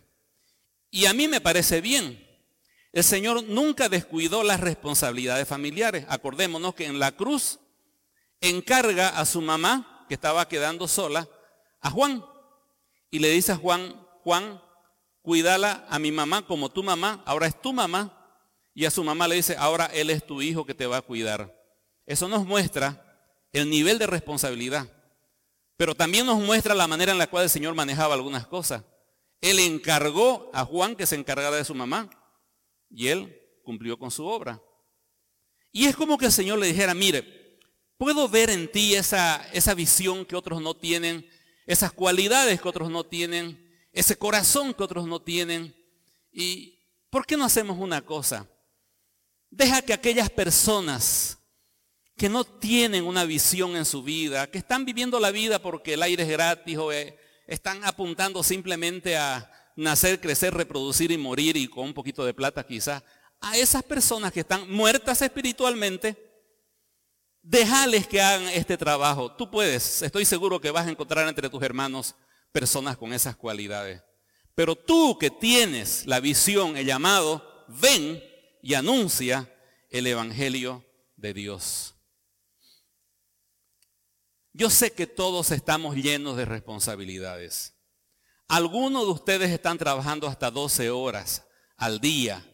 Y 0.89 1.05
a 1.07 1.13
mí 1.13 1.27
me 1.27 1.41
parece 1.41 1.81
bien. 1.81 2.32
El 2.93 3.03
Señor 3.03 3.43
nunca 3.43 3.89
descuidó 3.89 4.43
las 4.43 4.60
responsabilidades 4.60 5.47
familiares. 5.47 6.06
Acordémonos 6.08 6.75
que 6.75 6.86
en 6.86 6.99
la 6.99 7.12
cruz 7.12 7.60
encarga 8.39 9.10
a 9.10 9.25
su 9.25 9.41
mamá, 9.41 10.06
que 10.08 10.13
estaba 10.13 10.47
quedando 10.47 10.88
sola, 10.88 11.27
a 11.82 11.89
Juan 11.89 12.23
y 13.10 13.19
le 13.19 13.29
dice 13.29 13.51
a 13.51 13.58
Juan, 13.58 13.95
Juan, 14.23 14.62
cuídala 15.21 15.86
a 15.89 15.97
mi 15.99 16.12
mamá 16.12 16.45
como 16.45 16.69
tu 16.69 16.84
mamá, 16.84 17.23
ahora 17.25 17.47
es 17.47 17.60
tu 17.62 17.73
mamá, 17.73 18.19
y 18.75 18.86
a 18.86 18.91
su 18.91 19.03
mamá 19.03 19.27
le 19.27 19.36
dice, 19.36 19.56
ahora 19.58 19.86
él 19.88 20.10
es 20.10 20.25
tu 20.25 20.41
hijo 20.41 20.65
que 20.65 20.73
te 20.73 20.86
va 20.86 20.97
a 20.97 21.01
cuidar. 21.01 21.53
Eso 22.06 22.27
nos 22.27 22.45
muestra 22.45 23.27
el 23.51 23.69
nivel 23.69 23.97
de 23.99 24.08
responsabilidad, 24.08 24.88
pero 25.77 25.95
también 25.95 26.25
nos 26.25 26.39
muestra 26.39 26.73
la 26.73 26.88
manera 26.88 27.12
en 27.12 27.17
la 27.17 27.27
cual 27.27 27.43
el 27.43 27.49
Señor 27.49 27.75
manejaba 27.75 28.13
algunas 28.13 28.47
cosas. 28.47 28.84
Él 29.41 29.60
encargó 29.60 30.49
a 30.53 30.65
Juan 30.65 30.95
que 30.95 31.06
se 31.06 31.15
encargara 31.15 31.56
de 31.56 31.65
su 31.65 31.75
mamá, 31.75 32.10
y 32.93 33.08
él 33.08 33.41
cumplió 33.63 33.97
con 33.97 34.12
su 34.12 34.25
obra. 34.25 34.62
Y 35.71 35.86
es 35.86 35.95
como 35.95 36.17
que 36.17 36.27
el 36.27 36.32
Señor 36.32 36.60
le 36.60 36.67
dijera, 36.67 36.93
mire, 36.93 37.60
puedo 37.97 38.29
ver 38.29 38.49
en 38.49 38.71
ti 38.71 38.93
esa, 38.93 39.47
esa 39.51 39.73
visión 39.73 40.25
que 40.25 40.36
otros 40.36 40.62
no 40.62 40.75
tienen, 40.75 41.27
esas 41.65 41.91
cualidades 41.91 42.62
que 42.62 42.67
otros 42.67 42.89
no 42.89 43.03
tienen, 43.03 43.60
ese 43.91 44.15
corazón 44.15 44.73
que 44.73 44.84
otros 44.84 45.08
no 45.08 45.21
tienen. 45.21 45.75
¿Y 46.32 46.79
por 47.10 47.25
qué 47.25 47.36
no 47.36 47.45
hacemos 47.45 47.77
una 47.79 48.01
cosa? 48.01 48.47
Deja 49.49 49.82
que 49.82 49.93
aquellas 49.93 50.29
personas 50.29 51.39
que 52.15 52.29
no 52.29 52.43
tienen 52.43 53.06
una 53.06 53.25
visión 53.25 53.75
en 53.75 53.86
su 53.86 54.03
vida, 54.03 54.49
que 54.49 54.60
están 54.60 54.86
viviendo 54.86 55.19
la 55.19 55.32
vida 55.32 55.60
porque 55.60 55.95
el 55.95 56.03
aire 56.03 56.23
es 56.23 56.29
gratis 56.29 56.77
o 56.77 56.91
eh, 56.91 57.17
están 57.47 57.84
apuntando 57.84 58.43
simplemente 58.43 59.17
a 59.17 59.51
nacer, 59.75 60.19
crecer, 60.19 60.53
reproducir 60.53 61.12
y 61.12 61.17
morir 61.17 61.57
y 61.57 61.67
con 61.67 61.86
un 61.86 61.93
poquito 61.93 62.25
de 62.25 62.33
plata 62.33 62.65
quizás, 62.65 63.03
a 63.41 63.57
esas 63.57 63.83
personas 63.83 64.31
que 64.31 64.41
están 64.41 64.69
muertas 64.71 65.21
espiritualmente, 65.21 66.33
Déjales 67.45 68.07
que 68.07 68.21
hagan 68.21 68.47
este 68.47 68.77
trabajo. 68.77 69.29
Tú 69.36 69.51
puedes, 69.51 70.01
estoy 70.01 70.23
seguro 70.23 70.62
que 70.62 70.71
vas 70.71 70.88
a 70.88 70.89
encontrar 70.89 71.27
entre 71.27 71.49
tus 71.49 71.62
hermanos 71.62 72.15
personas 72.53 72.95
con 72.95 73.12
esas 73.12 73.36
cualidades. 73.36 74.01
Pero 74.55 74.77
tú 74.77 75.17
que 75.19 75.29
tienes 75.29 76.05
la 76.05 76.21
visión, 76.21 76.77
el 76.77 76.86
llamado, 76.86 77.65
ven 77.67 78.23
y 78.62 78.75
anuncia 78.75 79.53
el 79.89 80.07
Evangelio 80.07 80.86
de 81.17 81.33
Dios. 81.33 81.95
Yo 84.53 84.69
sé 84.69 84.93
que 84.93 85.05
todos 85.05 85.51
estamos 85.51 85.97
llenos 85.97 86.38
de 86.38 86.45
responsabilidades. 86.45 87.72
Algunos 88.47 89.06
de 89.06 89.12
ustedes 89.12 89.51
están 89.51 89.77
trabajando 89.77 90.27
hasta 90.27 90.51
12 90.51 90.89
horas 90.89 91.45
al 91.77 91.99
día, 91.99 92.45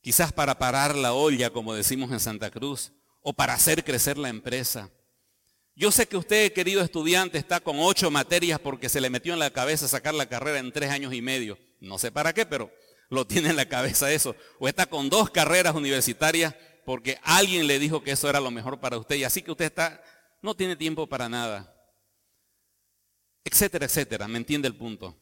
quizás 0.00 0.32
para 0.32 0.58
parar 0.58 0.94
la 0.94 1.12
olla, 1.12 1.50
como 1.50 1.74
decimos 1.74 2.10
en 2.12 2.20
Santa 2.20 2.50
Cruz 2.50 2.92
o 3.22 3.32
para 3.32 3.54
hacer 3.54 3.84
crecer 3.84 4.16
la 4.16 4.28
empresa. 4.28 4.90
Yo 5.74 5.92
sé 5.92 6.08
que 6.08 6.16
usted, 6.16 6.52
querido 6.52 6.82
estudiante, 6.82 7.38
está 7.38 7.60
con 7.60 7.76
ocho 7.78 8.10
materias 8.10 8.58
porque 8.58 8.88
se 8.88 9.00
le 9.00 9.10
metió 9.10 9.32
en 9.32 9.38
la 9.38 9.50
cabeza 9.50 9.86
sacar 9.86 10.14
la 10.14 10.26
carrera 10.26 10.58
en 10.58 10.72
tres 10.72 10.90
años 10.90 11.14
y 11.14 11.22
medio. 11.22 11.58
No 11.80 11.98
sé 11.98 12.10
para 12.10 12.32
qué, 12.32 12.46
pero 12.46 12.70
lo 13.10 13.26
tiene 13.26 13.50
en 13.50 13.56
la 13.56 13.68
cabeza 13.68 14.10
eso. 14.10 14.34
O 14.58 14.66
está 14.66 14.86
con 14.86 15.08
dos 15.08 15.30
carreras 15.30 15.74
universitarias 15.74 16.54
porque 16.84 17.18
alguien 17.22 17.66
le 17.66 17.78
dijo 17.78 18.02
que 18.02 18.12
eso 18.12 18.28
era 18.28 18.40
lo 18.40 18.50
mejor 18.50 18.80
para 18.80 18.98
usted. 18.98 19.16
Y 19.16 19.24
así 19.24 19.42
que 19.42 19.52
usted 19.52 19.66
está, 19.66 20.02
no 20.42 20.56
tiene 20.56 20.74
tiempo 20.74 21.06
para 21.06 21.28
nada. 21.28 21.77
Etcétera, 23.48 23.86
etcétera. 23.86 24.28
¿Me 24.28 24.38
entiende 24.38 24.68
el 24.68 24.76
punto? 24.76 25.16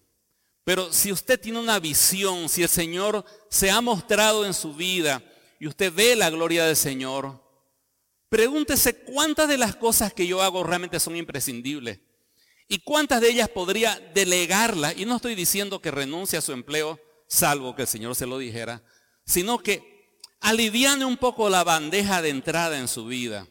Pero 0.65 0.93
si 0.93 1.13
usted 1.13 1.41
tiene 1.41 1.59
una 1.59 1.79
visión, 1.79 2.49
si 2.49 2.63
el 2.63 2.69
Señor 2.69 3.25
se 3.49 3.71
ha 3.71 3.81
mostrado 3.81 4.45
en 4.45 4.53
su 4.53 4.75
vida 4.75 5.23
y 5.61 5.67
usted 5.67 5.93
ve 5.93 6.17
la 6.17 6.29
gloria 6.31 6.65
del 6.67 6.77
Señor, 6.77 7.47
Pregúntese 8.29 8.97
cuántas 8.97 9.49
de 9.49 9.57
las 9.57 9.77
cosas 9.77 10.13
que 10.13 10.27
yo 10.27 10.43
hago 10.43 10.65
realmente 10.65 10.99
son 10.99 11.17
imprescindibles 11.17 12.01
y 12.69 12.81
cuántas 12.81 13.21
de 13.21 13.31
ellas 13.31 13.49
podría 13.49 14.01
delegarlas. 14.15 14.95
Y 14.97 15.05
no 15.05 15.17
estoy 15.17 15.35
diciendo 15.35 15.81
que 15.81 15.93
renuncie 15.93 16.39
a 16.39 16.43
su 16.43 16.53
empleo, 16.53 16.99
salvo 17.29 17.77
que 17.77 17.83
el 17.83 17.89
Señor 17.89 18.17
se 18.17 18.27
lo 18.27 18.39
dijera, 18.39 18.83
sino 19.25 19.59
que 19.59 20.19
aliviane 20.41 21.05
un 21.05 21.17
poco 21.17 21.49
la 21.49 21.63
bandeja 21.63 22.21
de 22.21 22.31
entrada 22.31 22.79
en 22.79 22.89
su 22.89 23.07
vida. 23.07 23.47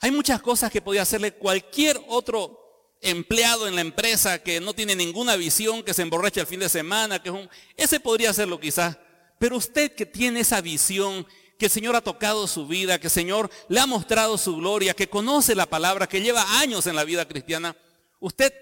Hay 0.00 0.12
muchas 0.12 0.40
cosas 0.40 0.70
que 0.70 0.82
podría 0.82 1.02
hacerle 1.02 1.32
cualquier 1.32 2.00
otro 2.06 2.65
empleado 3.00 3.68
en 3.68 3.74
la 3.74 3.80
empresa 3.80 4.42
que 4.42 4.60
no 4.60 4.74
tiene 4.74 4.96
ninguna 4.96 5.36
visión, 5.36 5.82
que 5.82 5.94
se 5.94 6.02
emborracha 6.02 6.40
el 6.40 6.46
fin 6.46 6.60
de 6.60 6.68
semana, 6.68 7.22
que 7.22 7.28
es 7.28 7.34
un... 7.34 7.48
Ese 7.76 8.00
podría 8.00 8.30
hacerlo 8.30 8.58
quizás. 8.58 8.96
Pero 9.38 9.56
usted 9.56 9.94
que 9.94 10.06
tiene 10.06 10.40
esa 10.40 10.60
visión, 10.60 11.26
que 11.58 11.66
el 11.66 11.70
Señor 11.70 11.96
ha 11.96 12.00
tocado 12.00 12.46
su 12.46 12.66
vida, 12.66 12.98
que 12.98 13.06
el 13.06 13.12
Señor 13.12 13.50
le 13.68 13.80
ha 13.80 13.86
mostrado 13.86 14.38
su 14.38 14.56
gloria, 14.56 14.94
que 14.94 15.08
conoce 15.08 15.54
la 15.54 15.66
palabra, 15.66 16.06
que 16.06 16.20
lleva 16.20 16.58
años 16.58 16.86
en 16.86 16.96
la 16.96 17.04
vida 17.04 17.26
cristiana, 17.26 17.76
usted 18.20 18.52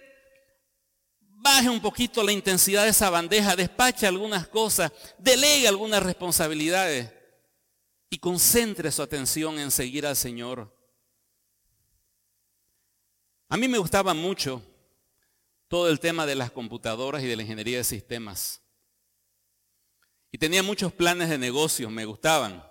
baje 1.44 1.68
un 1.68 1.80
poquito 1.80 2.22
la 2.22 2.32
intensidad 2.32 2.84
de 2.84 2.90
esa 2.90 3.10
bandeja, 3.10 3.54
despache 3.54 4.06
algunas 4.06 4.48
cosas, 4.48 4.90
delegue 5.18 5.68
algunas 5.68 6.02
responsabilidades 6.02 7.12
y 8.08 8.18
concentre 8.18 8.90
su 8.90 9.02
atención 9.02 9.58
en 9.58 9.70
seguir 9.70 10.06
al 10.06 10.16
Señor. 10.16 10.73
A 13.48 13.56
mí 13.56 13.68
me 13.68 13.78
gustaba 13.78 14.14
mucho 14.14 14.62
todo 15.68 15.88
el 15.88 16.00
tema 16.00 16.26
de 16.26 16.34
las 16.34 16.50
computadoras 16.50 17.22
y 17.22 17.26
de 17.26 17.36
la 17.36 17.42
ingeniería 17.42 17.78
de 17.78 17.84
sistemas. 17.84 18.62
Y 20.30 20.38
tenía 20.38 20.62
muchos 20.62 20.92
planes 20.92 21.28
de 21.28 21.38
negocios, 21.38 21.90
me 21.92 22.04
gustaban. 22.04 22.64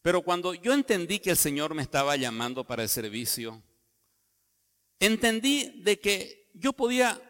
Pero 0.00 0.22
cuando 0.22 0.54
yo 0.54 0.72
entendí 0.72 1.18
que 1.18 1.30
el 1.30 1.36
Señor 1.36 1.74
me 1.74 1.82
estaba 1.82 2.16
llamando 2.16 2.64
para 2.64 2.82
el 2.82 2.88
servicio, 2.88 3.62
entendí 4.98 5.82
de 5.82 6.00
que 6.00 6.50
yo 6.54 6.72
podía, 6.72 7.20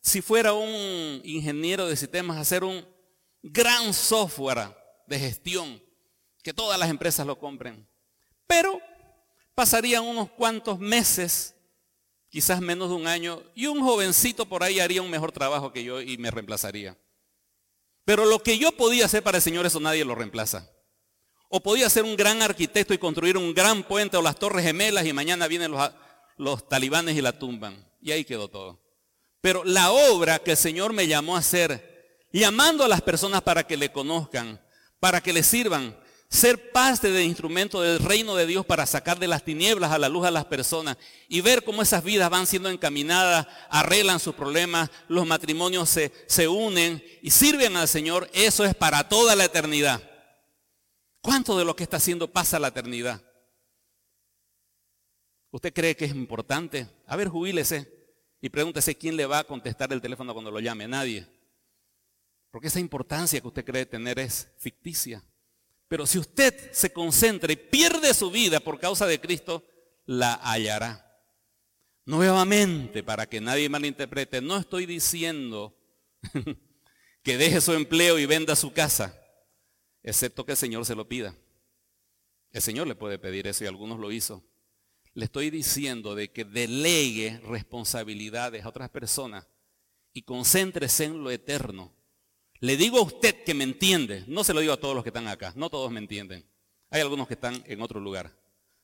si 0.00 0.20
fuera 0.20 0.52
un 0.52 1.20
ingeniero 1.22 1.86
de 1.86 1.96
sistemas, 1.96 2.38
hacer 2.38 2.64
un 2.64 2.84
gran 3.42 3.94
software 3.94 4.76
de 5.06 5.18
gestión, 5.18 5.82
que 6.42 6.52
todas 6.52 6.78
las 6.78 6.90
empresas 6.90 7.26
lo 7.26 7.38
compren. 7.38 7.88
Pero 8.46 8.80
pasarían 9.54 10.04
unos 10.04 10.30
cuantos 10.30 10.78
meses, 10.78 11.53
quizás 12.34 12.60
menos 12.60 12.88
de 12.88 12.96
un 12.96 13.06
año, 13.06 13.40
y 13.54 13.66
un 13.66 13.80
jovencito 13.80 14.44
por 14.44 14.64
ahí 14.64 14.80
haría 14.80 15.00
un 15.00 15.08
mejor 15.08 15.30
trabajo 15.30 15.72
que 15.72 15.84
yo 15.84 16.00
y 16.00 16.18
me 16.18 16.32
reemplazaría. 16.32 16.98
Pero 18.04 18.24
lo 18.24 18.42
que 18.42 18.58
yo 18.58 18.72
podía 18.72 19.04
hacer 19.04 19.22
para 19.22 19.36
el 19.36 19.42
Señor, 19.42 19.64
eso 19.66 19.78
nadie 19.78 20.04
lo 20.04 20.16
reemplaza. 20.16 20.68
O 21.48 21.62
podía 21.62 21.88
ser 21.88 22.02
un 22.02 22.16
gran 22.16 22.42
arquitecto 22.42 22.92
y 22.92 22.98
construir 22.98 23.36
un 23.38 23.54
gran 23.54 23.84
puente 23.84 24.16
o 24.16 24.22
las 24.22 24.34
torres 24.34 24.64
gemelas 24.64 25.06
y 25.06 25.12
mañana 25.12 25.46
vienen 25.46 25.70
los, 25.70 25.88
los 26.36 26.68
talibanes 26.68 27.16
y 27.16 27.20
la 27.20 27.38
tumban. 27.38 27.88
Y 28.00 28.10
ahí 28.10 28.24
quedó 28.24 28.48
todo. 28.48 28.82
Pero 29.40 29.62
la 29.62 29.92
obra 29.92 30.40
que 30.40 30.50
el 30.50 30.56
Señor 30.56 30.92
me 30.92 31.06
llamó 31.06 31.36
a 31.36 31.38
hacer, 31.38 32.18
llamando 32.32 32.82
a 32.82 32.88
las 32.88 33.00
personas 33.00 33.42
para 33.42 33.64
que 33.64 33.76
le 33.76 33.92
conozcan, 33.92 34.60
para 34.98 35.20
que 35.20 35.32
le 35.32 35.44
sirvan, 35.44 35.96
ser 36.34 36.72
parte 36.72 37.12
del 37.12 37.22
instrumento 37.22 37.80
del 37.80 38.00
reino 38.00 38.34
de 38.34 38.46
Dios 38.46 38.66
para 38.66 38.86
sacar 38.86 39.20
de 39.20 39.28
las 39.28 39.44
tinieblas 39.44 39.92
a 39.92 39.98
la 39.98 40.08
luz 40.08 40.26
a 40.26 40.32
las 40.32 40.46
personas 40.46 40.98
y 41.28 41.40
ver 41.40 41.62
cómo 41.62 41.80
esas 41.80 42.02
vidas 42.02 42.28
van 42.28 42.48
siendo 42.48 42.68
encaminadas, 42.68 43.46
arreglan 43.70 44.18
sus 44.18 44.34
problemas, 44.34 44.90
los 45.06 45.26
matrimonios 45.26 45.88
se, 45.88 46.12
se 46.26 46.48
unen 46.48 47.02
y 47.22 47.30
sirven 47.30 47.76
al 47.76 47.86
Señor, 47.86 48.28
eso 48.34 48.64
es 48.64 48.74
para 48.74 49.08
toda 49.08 49.36
la 49.36 49.44
eternidad. 49.44 50.02
¿Cuánto 51.20 51.56
de 51.56 51.64
lo 51.64 51.76
que 51.76 51.84
está 51.84 51.98
haciendo 51.98 52.30
pasa 52.30 52.56
a 52.56 52.60
la 52.60 52.68
eternidad? 52.68 53.22
¿Usted 55.52 55.72
cree 55.72 55.94
que 55.94 56.04
es 56.04 56.14
importante? 56.16 56.88
A 57.06 57.14
ver, 57.14 57.28
jubílese 57.28 57.88
y 58.40 58.48
pregúntese 58.48 58.98
quién 58.98 59.16
le 59.16 59.24
va 59.24 59.38
a 59.38 59.44
contestar 59.44 59.92
el 59.92 60.00
teléfono 60.00 60.32
cuando 60.32 60.50
lo 60.50 60.58
llame. 60.58 60.88
Nadie. 60.88 61.28
Porque 62.50 62.66
esa 62.66 62.80
importancia 62.80 63.40
que 63.40 63.46
usted 63.46 63.64
cree 63.64 63.86
tener 63.86 64.18
es 64.18 64.52
ficticia. 64.58 65.22
Pero 65.88 66.06
si 66.06 66.18
usted 66.18 66.72
se 66.72 66.92
concentra 66.92 67.52
y 67.52 67.56
pierde 67.56 68.14
su 68.14 68.30
vida 68.30 68.60
por 68.60 68.78
causa 68.78 69.06
de 69.06 69.20
Cristo, 69.20 69.64
la 70.06 70.34
hallará. 70.42 71.00
Nuevamente, 72.04 73.02
para 73.02 73.26
que 73.26 73.40
nadie 73.40 73.68
malinterprete, 73.68 74.40
no 74.40 74.56
estoy 74.56 74.86
diciendo 74.86 75.76
que 77.22 77.36
deje 77.36 77.60
su 77.60 77.72
empleo 77.72 78.18
y 78.18 78.26
venda 78.26 78.56
su 78.56 78.72
casa 78.72 79.20
excepto 80.04 80.44
que 80.44 80.52
el 80.52 80.58
Señor 80.58 80.84
se 80.84 80.94
lo 80.94 81.08
pida. 81.08 81.34
El 82.52 82.62
Señor 82.62 82.86
le 82.86 82.94
puede 82.94 83.18
pedir 83.18 83.48
eso 83.48 83.64
y 83.64 83.66
algunos 83.66 83.98
lo 83.98 84.12
hizo. 84.12 84.44
Le 85.14 85.24
estoy 85.24 85.50
diciendo 85.50 86.14
de 86.14 86.30
que 86.30 86.44
delegue 86.44 87.40
responsabilidades 87.44 88.64
a 88.64 88.68
otras 88.68 88.90
personas 88.90 89.48
y 90.12 90.22
concéntrese 90.22 91.04
en 91.04 91.24
lo 91.24 91.30
eterno. 91.30 91.92
Le 92.64 92.78
digo 92.78 92.96
a 92.96 93.02
usted 93.02 93.44
que 93.44 93.52
me 93.52 93.62
entiende, 93.62 94.24
no 94.26 94.42
se 94.42 94.54
lo 94.54 94.60
digo 94.60 94.72
a 94.72 94.78
todos 94.78 94.94
los 94.94 95.04
que 95.04 95.10
están 95.10 95.28
acá, 95.28 95.52
no 95.54 95.68
todos 95.68 95.92
me 95.92 95.98
entienden. 95.98 96.48
Hay 96.88 97.02
algunos 97.02 97.28
que 97.28 97.34
están 97.34 97.62
en 97.66 97.82
otro 97.82 98.00
lugar. 98.00 98.34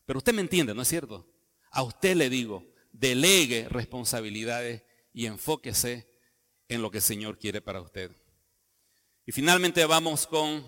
Pero 0.05 0.19
usted 0.19 0.35
me 0.35 0.43
entiende, 0.43 0.75
¿no 0.75 0.83
es 0.83 0.89
cierto? 0.89 1.27
A 1.71 1.83
usted 1.83 2.15
le 2.15 2.29
digo, 2.29 2.63
delegue 2.93 3.71
responsabilidades 3.71 4.83
y 5.15 5.25
enfóquese 5.25 6.13
en 6.69 6.83
lo 6.83 6.91
que 6.91 6.99
el 6.99 7.03
Señor 7.03 7.39
quiere 7.39 7.63
para 7.63 7.81
usted. 7.81 8.11
Y 9.25 9.33
finalmente 9.33 9.83
vamos 9.87 10.27
con 10.27 10.63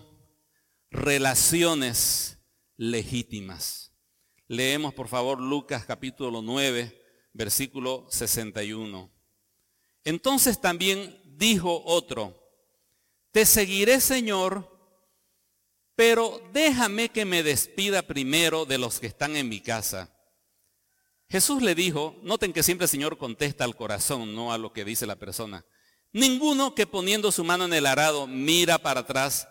relaciones 0.89 2.39
legítimas. 2.77 3.93
Leemos 4.47 4.95
por 4.95 5.07
favor 5.07 5.39
Lucas 5.39 5.85
capítulo 5.85 6.41
9, 6.41 6.99
versículo 7.33 8.07
61. 8.09 9.13
Entonces 10.03 10.59
también 10.59 11.21
dijo 11.37 11.83
otro, 11.85 12.42
te 13.33 13.47
seguiré 13.47 13.99
Señor, 13.99 14.69
pero 15.95 16.39
déjame 16.53 17.09
que 17.09 17.25
me 17.25 17.43
despida 17.43 18.03
primero 18.03 18.65
de 18.65 18.77
los 18.77 18.99
que 18.99 19.07
están 19.07 19.35
en 19.35 19.49
mi 19.49 19.59
casa. 19.59 20.15
Jesús 21.29 21.63
le 21.63 21.73
dijo, 21.73 22.15
noten 22.21 22.53
que 22.53 22.61
siempre 22.61 22.85
el 22.85 22.89
Señor 22.89 23.17
contesta 23.17 23.63
al 23.63 23.75
corazón, 23.75 24.35
no 24.35 24.53
a 24.53 24.59
lo 24.59 24.71
que 24.71 24.85
dice 24.85 25.07
la 25.07 25.15
persona. 25.15 25.65
Ninguno 26.11 26.75
que 26.75 26.85
poniendo 26.85 27.31
su 27.31 27.43
mano 27.43 27.65
en 27.65 27.73
el 27.73 27.87
arado 27.87 28.27
mira 28.27 28.77
para 28.77 28.99
atrás 28.99 29.47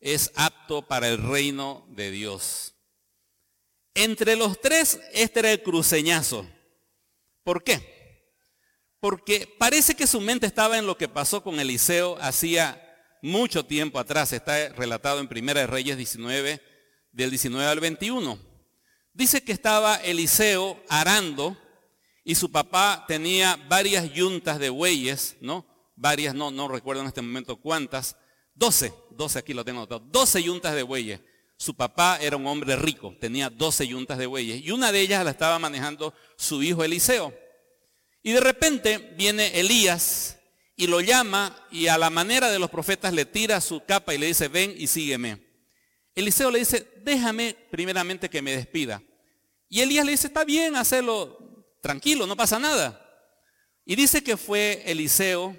es 0.00 0.32
apto 0.34 0.86
para 0.86 1.08
el 1.08 1.18
reino 1.18 1.86
de 1.90 2.10
Dios. 2.10 2.74
Entre 3.92 4.34
los 4.34 4.58
tres, 4.62 4.98
este 5.12 5.40
era 5.40 5.52
el 5.52 5.62
cruceñazo. 5.62 6.46
¿Por 7.44 7.62
qué? 7.62 8.32
Porque 8.98 9.54
parece 9.58 9.94
que 9.94 10.06
su 10.06 10.22
mente 10.22 10.46
estaba 10.46 10.78
en 10.78 10.86
lo 10.86 10.96
que 10.96 11.08
pasó 11.08 11.42
con 11.42 11.60
Eliseo 11.60 12.16
hacía 12.18 12.82
mucho 13.26 13.64
tiempo 13.64 13.98
atrás. 13.98 14.32
Está 14.32 14.68
relatado 14.70 15.20
en 15.20 15.28
Primera 15.28 15.60
de 15.60 15.66
Reyes 15.66 15.96
19, 15.96 16.62
del 17.12 17.30
19 17.30 17.68
al 17.68 17.80
21. 17.80 18.38
Dice 19.12 19.42
que 19.42 19.52
estaba 19.52 19.96
Eliseo 19.96 20.82
arando 20.88 21.56
y 22.24 22.34
su 22.34 22.50
papá 22.50 23.04
tenía 23.06 23.56
varias 23.68 24.12
yuntas 24.12 24.58
de 24.58 24.70
bueyes, 24.70 25.36
¿no? 25.40 25.66
Varias, 25.96 26.34
no, 26.34 26.50
no 26.50 26.68
recuerdo 26.68 27.02
en 27.02 27.08
este 27.08 27.22
momento 27.22 27.56
cuántas, 27.56 28.16
12, 28.54 28.92
12 29.10 29.38
aquí 29.38 29.54
lo 29.54 29.64
tengo 29.64 29.80
anotado, 29.80 30.00
12 30.00 30.42
yuntas 30.42 30.74
de 30.74 30.82
bueyes. 30.82 31.20
Su 31.58 31.74
papá 31.74 32.18
era 32.20 32.36
un 32.36 32.46
hombre 32.46 32.76
rico, 32.76 33.16
tenía 33.18 33.48
12 33.48 33.88
yuntas 33.88 34.18
de 34.18 34.26
bueyes 34.26 34.62
y 34.62 34.70
una 34.70 34.92
de 34.92 35.00
ellas 35.00 35.24
la 35.24 35.30
estaba 35.30 35.58
manejando 35.58 36.14
su 36.36 36.62
hijo 36.62 36.84
Eliseo. 36.84 37.34
Y 38.22 38.32
de 38.32 38.40
repente 38.40 38.98
viene 39.16 39.58
Elías 39.58 40.36
y 40.76 40.86
lo 40.86 41.00
llama 41.00 41.56
y 41.70 41.86
a 41.88 41.96
la 41.96 42.10
manera 42.10 42.50
de 42.50 42.58
los 42.58 42.70
profetas 42.70 43.12
le 43.12 43.24
tira 43.24 43.60
su 43.60 43.84
capa 43.84 44.14
y 44.14 44.18
le 44.18 44.26
dice, 44.26 44.48
ven 44.48 44.74
y 44.76 44.86
sígueme. 44.86 45.42
Eliseo 46.14 46.50
le 46.50 46.60
dice, 46.60 46.86
déjame 47.02 47.56
primeramente 47.70 48.28
que 48.28 48.42
me 48.42 48.54
despida. 48.54 49.02
Y 49.68 49.80
Elías 49.80 50.04
le 50.04 50.12
dice, 50.12 50.28
está 50.28 50.44
bien, 50.44 50.76
hacerlo 50.76 51.38
tranquilo, 51.80 52.26
no 52.26 52.36
pasa 52.36 52.58
nada. 52.58 53.02
Y 53.84 53.96
dice 53.96 54.22
que 54.22 54.36
fue 54.36 54.82
Eliseo, 54.86 55.56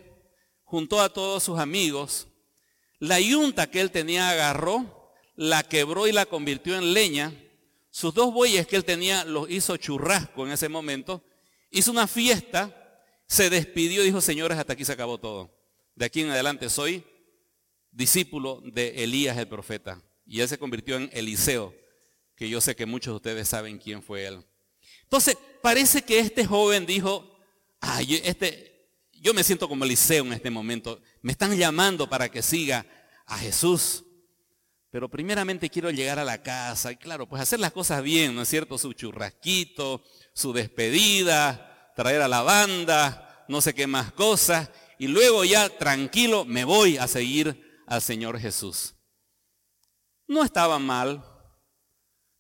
junto 0.64 1.02
a 1.02 1.10
todos 1.10 1.44
sus 1.44 1.60
amigos, 1.60 2.28
la 3.00 3.20
yunta 3.20 3.70
que 3.70 3.82
él 3.82 3.92
tenía 3.92 4.30
agarró, 4.30 5.14
la 5.36 5.64
quebró 5.64 6.08
y 6.08 6.12
la 6.12 6.26
convirtió 6.26 6.76
en 6.78 6.94
leña. 6.94 7.34
Sus 7.90 8.14
dos 8.14 8.34
bueyes 8.34 8.68
que 8.68 8.76
él 8.76 8.86
tenía 8.86 9.24
los 9.24 9.50
hizo 9.50 9.78
churrasco 9.78 10.46
en 10.46 10.52
ese 10.52 10.70
momento. 10.70 11.24
Hizo 11.72 11.92
una 11.92 12.08
fiesta, 12.08 12.87
se 13.28 13.50
despidió 13.50 14.04
dijo, 14.04 14.22
señores, 14.22 14.58
hasta 14.58 14.74
aquí 14.74 14.86
se 14.86 14.94
acabó 14.94 15.18
todo. 15.18 15.54
De 15.96 16.06
aquí 16.06 16.22
en 16.22 16.30
adelante 16.30 16.70
soy 16.70 17.04
discípulo 17.92 18.62
de 18.64 19.04
Elías 19.04 19.38
el 19.38 19.48
profeta. 19.48 20.02
Y 20.26 20.42
él 20.42 20.48
se 20.48 20.58
convirtió 20.58 20.98
en 20.98 21.10
Eliseo, 21.14 21.74
que 22.36 22.50
yo 22.50 22.62
sé 22.62 22.76
que 22.76 22.86
muchos 22.86 23.12
de 23.14 23.16
ustedes 23.16 23.48
saben 23.48 23.78
quién 23.78 24.04
fue 24.04 24.26
él. 24.26 24.46
Entonces, 25.04 25.38
parece 25.62 26.02
que 26.02 26.20
este 26.20 26.46
joven 26.46 26.86
dijo, 26.86 27.40
ay, 27.80 28.22
este, 28.24 28.90
yo 29.14 29.34
me 29.34 29.44
siento 29.44 29.68
como 29.68 29.86
Eliseo 29.86 30.26
en 30.26 30.34
este 30.34 30.50
momento. 30.50 31.02
Me 31.22 31.32
están 31.32 31.56
llamando 31.58 32.10
para 32.10 32.30
que 32.30 32.42
siga 32.42 32.86
a 33.26 33.38
Jesús. 33.38 34.04
Pero 34.90 35.10
primeramente 35.10 35.70
quiero 35.70 35.92
llegar 35.92 36.20
a 36.20 36.26
la 36.26 36.42
casa 36.42 36.92
y 36.92 36.96
claro, 36.98 37.28
pues 37.28 37.42
hacer 37.42 37.60
las 37.60 37.72
cosas 37.72 38.02
bien, 38.04 38.34
¿no 38.36 38.42
es 38.42 38.48
cierto? 38.48 38.78
Su 38.78 38.94
churrasquito, 38.94 40.04
su 40.34 40.54
despedida, 40.54 41.67
traer 41.98 42.22
a 42.22 42.28
la 42.28 42.44
banda, 42.44 43.44
no 43.48 43.60
sé 43.60 43.74
qué 43.74 43.88
más 43.88 44.12
cosas. 44.12 44.70
Y 45.00 45.08
luego 45.08 45.44
ya 45.44 45.68
tranquilo 45.68 46.46
me 46.46 46.64
voy 46.64 46.96
a 46.98 47.08
seguir 47.08 47.84
al 47.88 48.04
Señor 48.04 48.40
Jesús. 48.40 48.94
No 50.28 50.44
estaba 50.44 50.78
mal, 50.78 51.26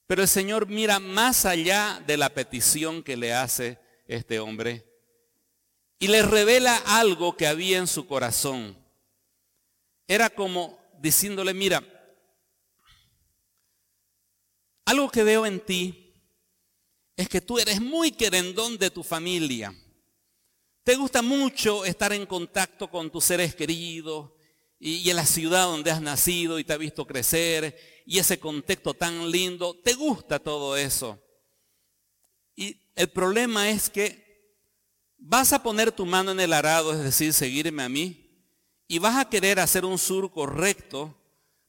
pero 0.05 0.21
el 0.21 0.27
Señor 0.27 0.67
mira 0.67 0.99
más 0.99 1.45
allá 1.45 2.03
de 2.05 2.17
la 2.17 2.29
petición 2.29 3.01
que 3.01 3.17
le 3.17 3.33
hace 3.33 3.79
este 4.05 4.39
hombre 4.39 4.85
y 5.97 6.07
le 6.07 6.21
revela 6.21 6.77
algo 6.85 7.35
que 7.35 7.47
había 7.47 7.79
en 7.79 7.87
su 7.87 8.05
corazón. 8.05 8.77
Era 10.07 10.29
como 10.29 10.77
diciéndole, 10.99 11.55
mira, 11.55 11.83
algo 14.85 15.09
que 15.09 15.23
veo 15.23 15.47
en 15.47 15.59
ti 15.59 16.06
es 17.17 17.27
que 17.27 17.41
tú 17.41 17.57
eres 17.57 17.81
muy 17.81 18.11
querendón 18.11 18.77
de 18.77 18.91
tu 18.91 19.03
familia. 19.03 19.73
Te 20.83 20.95
gusta 20.95 21.23
mucho 21.23 21.83
estar 21.83 22.13
en 22.13 22.27
contacto 22.27 22.89
con 22.89 23.11
tus 23.11 23.25
seres 23.25 23.55
queridos 23.55 24.31
y, 24.79 25.09
en 25.09 25.15
la 25.15 25.25
ciudad 25.25 25.63
donde 25.63 25.89
has 25.89 25.99
nacido 25.99 26.59
y 26.59 26.63
te 26.63 26.73
ha 26.73 26.77
visto 26.77 27.07
crecer 27.07 28.03
y 28.05 28.19
ese 28.19 28.39
contexto 28.39 28.93
tan 28.93 29.31
lindo. 29.31 29.75
Te 29.83 29.95
gusta 29.95 30.37
todo 30.37 30.77
eso. 30.77 31.19
Y 32.55 32.79
el 32.95 33.09
problema 33.09 33.69
es 33.71 33.89
que 33.89 34.55
vas 35.17 35.53
a 35.53 35.63
poner 35.63 35.91
tu 35.91 36.05
mano 36.05 36.31
en 36.31 36.39
el 36.39 36.53
arado, 36.53 36.93
es 36.93 37.03
decir, 37.03 37.33
seguirme 37.33 37.81
a 37.81 37.89
mí, 37.89 38.45
y 38.87 38.99
vas 38.99 39.17
a 39.17 39.27
querer 39.29 39.59
hacer 39.59 39.85
un 39.85 39.97
surco 39.97 40.45
recto, 40.45 41.17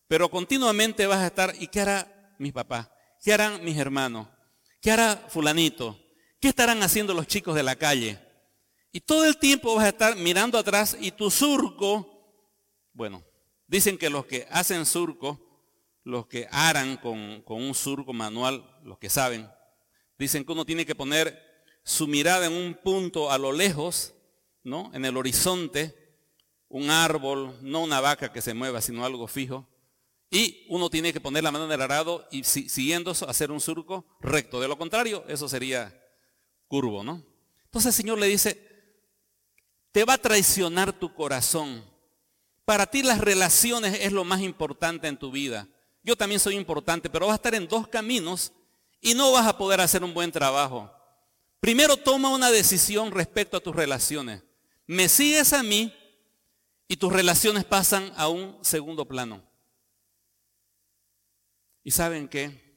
pero 0.07 0.31
continuamente 0.31 1.07
vas 1.07 1.19
a 1.19 1.27
estar, 1.27 1.55
¿y 1.59 1.69
qué 1.69 1.81
hará 1.81 2.35
mi 2.39 2.53
papá? 2.53 2.95
¿Qué 3.25 3.33
harán 3.33 3.65
mis 3.65 3.79
hermanos? 3.79 4.29
¿Qué 4.81 4.91
hará 4.91 5.17
fulanito? 5.29 5.99
¿Qué 6.41 6.49
estarán 6.49 6.83
haciendo 6.83 7.15
los 7.15 7.27
chicos 7.27 7.55
de 7.55 7.63
la 7.63 7.77
calle? 7.77 8.19
Y 8.93 9.01
todo 9.01 9.25
el 9.25 9.37
tiempo 9.39 9.75
vas 9.75 9.85
a 9.85 9.89
estar 9.89 10.17
mirando 10.17 10.59
atrás 10.59 10.97
y 11.01 11.11
tu 11.11 11.31
surco, 11.31 12.43
bueno, 12.93 13.25
dicen 13.67 13.99
que 13.99 14.09
los 14.09 14.27
que 14.27 14.47
hacen 14.51 14.87
surco, 14.87 15.41
los 16.05 16.27
que 16.27 16.49
aran 16.51 16.97
con, 16.97 17.43
con 17.43 17.63
un 17.63 17.75
surco 17.75 18.13
manual, 18.13 18.65
los 18.85 18.99
que 18.99 19.11
saben, 19.11 19.51
dicen 20.19 20.45
que 20.45 20.53
uno 20.53 20.65
tiene 20.65 20.87
que 20.87 20.95
poner 20.95 21.45
su 21.85 22.07
mirada 22.07 22.47
en 22.47 22.53
un 22.53 22.75
punto 22.75 23.31
a 23.31 23.39
lo 23.39 23.53
lejos, 23.53 24.15
¿no? 24.63 24.91
En 24.95 25.05
el 25.05 25.17
horizonte, 25.17 25.95
un 26.69 26.91
árbol, 26.91 27.59
no 27.63 27.83
una 27.83 28.01
vaca 28.01 28.33
que 28.33 28.43
se 28.43 28.55
mueva, 28.55 28.81
sino 28.81 29.05
algo 29.05 29.27
fijo. 29.27 29.67
Y 30.31 30.67
uno 30.69 30.91
tiene 30.91 31.13
que 31.13 31.21
poner 31.21 31.43
la 31.43 31.51
mano 31.51 31.65
en 31.65 31.73
el 31.73 31.81
arado 31.81 32.27
y 32.31 32.45
siguiendo 32.45 33.13
hacer 33.13 33.51
un 33.51 33.61
surco 33.61 34.05
recto. 34.21 34.61
De 34.61 34.69
lo 34.69 34.77
contrario, 34.77 35.25
eso 35.27 35.49
sería 35.49 35.95
curvo, 36.67 37.03
¿no? 37.03 37.25
Entonces 37.65 37.95
el 37.95 38.03
Señor 38.03 38.19
le 38.19 38.27
dice, 38.27 38.69
te 39.93 40.05
va 40.05 40.15
a 40.15 40.19
traicionar 40.19 40.93
tu 40.93 41.15
corazón. 41.15 41.83
Para 42.65 42.87
ti 42.87 43.03
las 43.03 43.21
relaciones 43.21 43.99
es 44.01 44.13
lo 44.13 44.25
más 44.25 44.43
importante 44.43 45.09
en 45.09 45.19
tu 45.19 45.31
vida. 45.31 45.67
Yo 46.03 46.17
también 46.17 46.41
soy 46.41 46.57
importante, 46.57 47.09
pero 47.09 47.27
vas 47.27 47.33
a 47.33 47.37
estar 47.37 47.55
en 47.55 47.67
dos 47.67 47.89
caminos 47.89 48.53
y 49.01 49.15
no 49.15 49.33
vas 49.33 49.47
a 49.47 49.57
poder 49.57 49.81
hacer 49.81 50.05
un 50.05 50.13
buen 50.13 50.31
trabajo. 50.31 50.91
Primero 51.61 51.97
toma 51.97 52.29
una 52.29 52.51
decisión 52.51 53.11
respecto 53.11 53.57
a 53.57 53.61
tus 53.61 53.75
relaciones. 53.75 54.43
Me 54.87 55.09
sigues 55.09 55.53
a 55.53 55.63
mí 55.63 55.93
y 56.87 56.97
tus 56.97 57.13
relaciones 57.13 57.65
pasan 57.65 58.13
a 58.17 58.29
un 58.29 58.59
segundo 58.63 59.07
plano. 59.07 59.48
¿Y 61.89 61.91
saben 61.91 62.29
qué? 62.29 62.77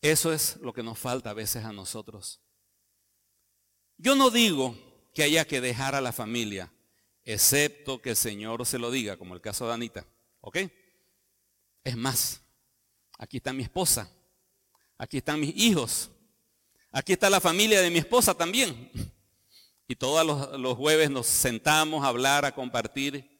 Eso 0.00 0.32
es 0.32 0.56
lo 0.62 0.72
que 0.72 0.82
nos 0.82 0.98
falta 0.98 1.28
a 1.28 1.34
veces 1.34 1.62
a 1.62 1.74
nosotros. 1.74 2.40
Yo 3.98 4.14
no 4.14 4.30
digo 4.30 4.74
que 5.12 5.24
haya 5.24 5.46
que 5.46 5.60
dejar 5.60 5.94
a 5.94 6.00
la 6.00 6.10
familia, 6.10 6.72
excepto 7.22 8.00
que 8.00 8.08
el 8.08 8.16
Señor 8.16 8.64
se 8.64 8.78
lo 8.78 8.90
diga, 8.90 9.18
como 9.18 9.34
el 9.34 9.42
caso 9.42 9.66
de 9.66 9.74
Anita. 9.74 10.06
¿Ok? 10.40 10.56
Es 11.84 11.98
más, 11.98 12.40
aquí 13.18 13.36
está 13.36 13.52
mi 13.52 13.64
esposa, 13.64 14.10
aquí 14.96 15.18
están 15.18 15.38
mis 15.38 15.54
hijos, 15.54 16.10
aquí 16.90 17.12
está 17.12 17.28
la 17.28 17.42
familia 17.42 17.82
de 17.82 17.90
mi 17.90 17.98
esposa 17.98 18.32
también. 18.32 18.90
Y 19.86 19.96
todos 19.96 20.26
los, 20.26 20.58
los 20.58 20.78
jueves 20.78 21.10
nos 21.10 21.26
sentamos 21.26 22.06
a 22.06 22.08
hablar, 22.08 22.46
a 22.46 22.54
compartir 22.54 23.38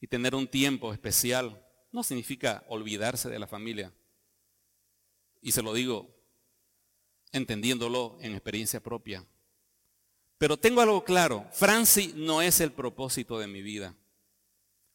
y 0.00 0.08
tener 0.08 0.34
un 0.34 0.48
tiempo 0.48 0.92
especial 0.92 1.61
no 1.92 2.02
significa 2.02 2.64
olvidarse 2.68 3.28
de 3.28 3.38
la 3.38 3.46
familia. 3.46 3.92
Y 5.40 5.52
se 5.52 5.62
lo 5.62 5.74
digo 5.74 6.08
entendiéndolo 7.30 8.18
en 8.20 8.32
experiencia 8.32 8.82
propia. 8.82 9.26
Pero 10.38 10.56
tengo 10.56 10.80
algo 10.80 11.04
claro, 11.04 11.46
Franci 11.52 12.12
no 12.16 12.42
es 12.42 12.60
el 12.60 12.72
propósito 12.72 13.38
de 13.38 13.46
mi 13.46 13.62
vida. 13.62 13.94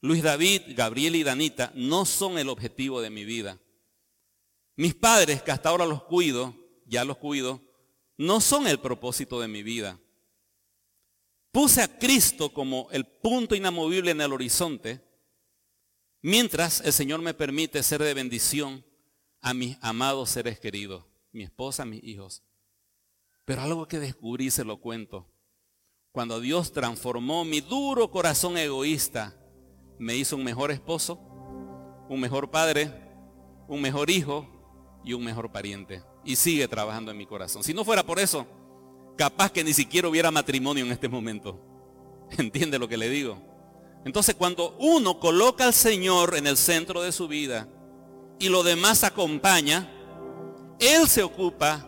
Luis 0.02 0.22
David, 0.22 0.62
Gabriel 0.76 1.16
y 1.16 1.24
Danita 1.24 1.72
no 1.74 2.06
son 2.06 2.38
el 2.38 2.50
objetivo 2.50 3.02
de 3.02 3.10
mi 3.10 3.26
vida. 3.26 3.60
Mis 4.76 4.94
padres, 4.94 5.42
que 5.42 5.52
hasta 5.52 5.70
ahora 5.70 5.86
los 5.86 6.04
cuido, 6.04 6.56
ya 6.86 7.04
los 7.04 7.18
cuido, 7.18 7.62
no 8.18 8.42
son 8.42 8.68
el 8.68 8.80
propósito 8.80 9.40
de 9.40 9.48
mi 9.48 9.64
vida. 9.64 10.00
Puse 11.52 11.82
a 11.82 11.98
Cristo 11.98 12.54
como 12.54 12.88
el 12.92 13.06
punto 13.06 13.56
inamovible 13.56 14.12
en 14.12 14.22
el 14.22 14.34
horizonte 14.34 15.07
Mientras 16.28 16.82
el 16.82 16.92
Señor 16.92 17.22
me 17.22 17.34
permite 17.34 17.82
ser 17.82 18.04
de 18.04 18.14
bendición 18.14 18.84
a 19.40 19.54
mis 19.54 19.78
amados 19.80 20.30
seres 20.30 20.60
queridos, 20.60 21.06
mi 21.32 21.44
esposa, 21.44 21.86
mis 21.86 22.04
hijos. 22.04 22.44
Pero 23.46 23.62
algo 23.62 23.88
que 23.88 23.98
descubrí 23.98 24.52
se 24.52 24.66
lo 24.66 24.82
cuento. 24.82 25.26
Cuando 26.12 26.42
Dios 26.42 26.74
transformó 26.74 27.46
mi 27.46 27.62
duro 27.62 28.12
corazón 28.12 28.58
egoísta, 28.58 29.40
me 30.00 30.18
hizo 30.18 30.36
un 30.36 30.44
mejor 30.44 30.70
esposo, 30.72 31.18
un 32.10 32.20
mejor 32.20 32.52
padre, 32.52 32.92
un 33.70 33.82
mejor 33.82 34.10
hijo 34.10 35.00
y 35.06 35.14
un 35.14 35.24
mejor 35.24 35.50
pariente. 35.54 36.04
Y 36.26 36.36
sigue 36.36 36.68
trabajando 36.68 37.10
en 37.10 37.18
mi 37.20 37.26
corazón. 37.26 37.64
Si 37.64 37.74
no 37.74 37.86
fuera 37.86 38.06
por 38.06 38.20
eso, 38.20 38.46
capaz 39.18 39.50
que 39.50 39.64
ni 39.64 39.72
siquiera 39.72 40.10
hubiera 40.10 40.30
matrimonio 40.30 40.84
en 40.84 40.92
este 40.92 41.08
momento. 41.08 41.58
¿Entiende 42.38 42.80
lo 42.80 42.90
que 42.90 42.98
le 42.98 43.08
digo? 43.08 43.57
Entonces 44.08 44.36
cuando 44.36 44.74
uno 44.80 45.20
coloca 45.20 45.66
al 45.66 45.74
Señor 45.74 46.38
en 46.38 46.48
el 46.48 46.56
centro 46.56 47.02
de 47.02 47.12
su 47.12 47.28
vida 47.28 47.68
y 48.40 48.48
lo 48.48 48.64
demás 48.64 49.04
acompaña, 49.04 49.92
Él 50.80 51.10
se 51.10 51.24
ocupa 51.24 51.86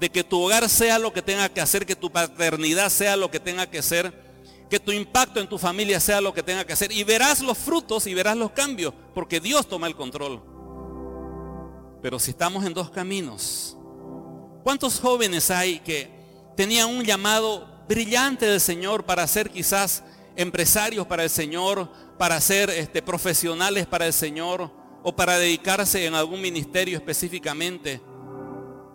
de 0.00 0.10
que 0.10 0.24
tu 0.24 0.40
hogar 0.40 0.68
sea 0.68 0.98
lo 0.98 1.12
que 1.12 1.22
tenga 1.22 1.48
que 1.48 1.60
hacer, 1.60 1.86
que 1.86 1.94
tu 1.94 2.10
paternidad 2.10 2.88
sea 2.88 3.16
lo 3.16 3.30
que 3.30 3.38
tenga 3.38 3.70
que 3.70 3.80
ser, 3.80 4.12
que 4.68 4.80
tu 4.80 4.90
impacto 4.90 5.38
en 5.38 5.48
tu 5.48 5.56
familia 5.56 6.00
sea 6.00 6.20
lo 6.20 6.34
que 6.34 6.42
tenga 6.42 6.64
que 6.64 6.72
hacer. 6.72 6.90
Y 6.90 7.04
verás 7.04 7.40
los 7.40 7.56
frutos 7.56 8.08
y 8.08 8.14
verás 8.14 8.36
los 8.36 8.50
cambios, 8.50 8.92
porque 9.14 9.38
Dios 9.38 9.68
toma 9.68 9.86
el 9.86 9.94
control. 9.94 10.42
Pero 12.02 12.18
si 12.18 12.32
estamos 12.32 12.64
en 12.64 12.74
dos 12.74 12.90
caminos, 12.90 13.76
¿cuántos 14.64 14.98
jóvenes 14.98 15.48
hay 15.52 15.78
que 15.78 16.10
tenían 16.56 16.88
un 16.88 17.04
llamado 17.04 17.84
brillante 17.88 18.46
del 18.46 18.60
Señor 18.60 19.04
para 19.04 19.24
ser 19.28 19.48
quizás 19.48 20.02
empresarios 20.36 21.06
para 21.06 21.24
el 21.24 21.30
Señor, 21.30 21.88
para 22.18 22.40
ser 22.40 22.70
este, 22.70 23.02
profesionales 23.02 23.86
para 23.86 24.06
el 24.06 24.12
Señor 24.12 24.70
o 25.02 25.14
para 25.14 25.38
dedicarse 25.38 26.06
en 26.06 26.14
algún 26.14 26.40
ministerio 26.40 26.96
específicamente. 26.96 28.00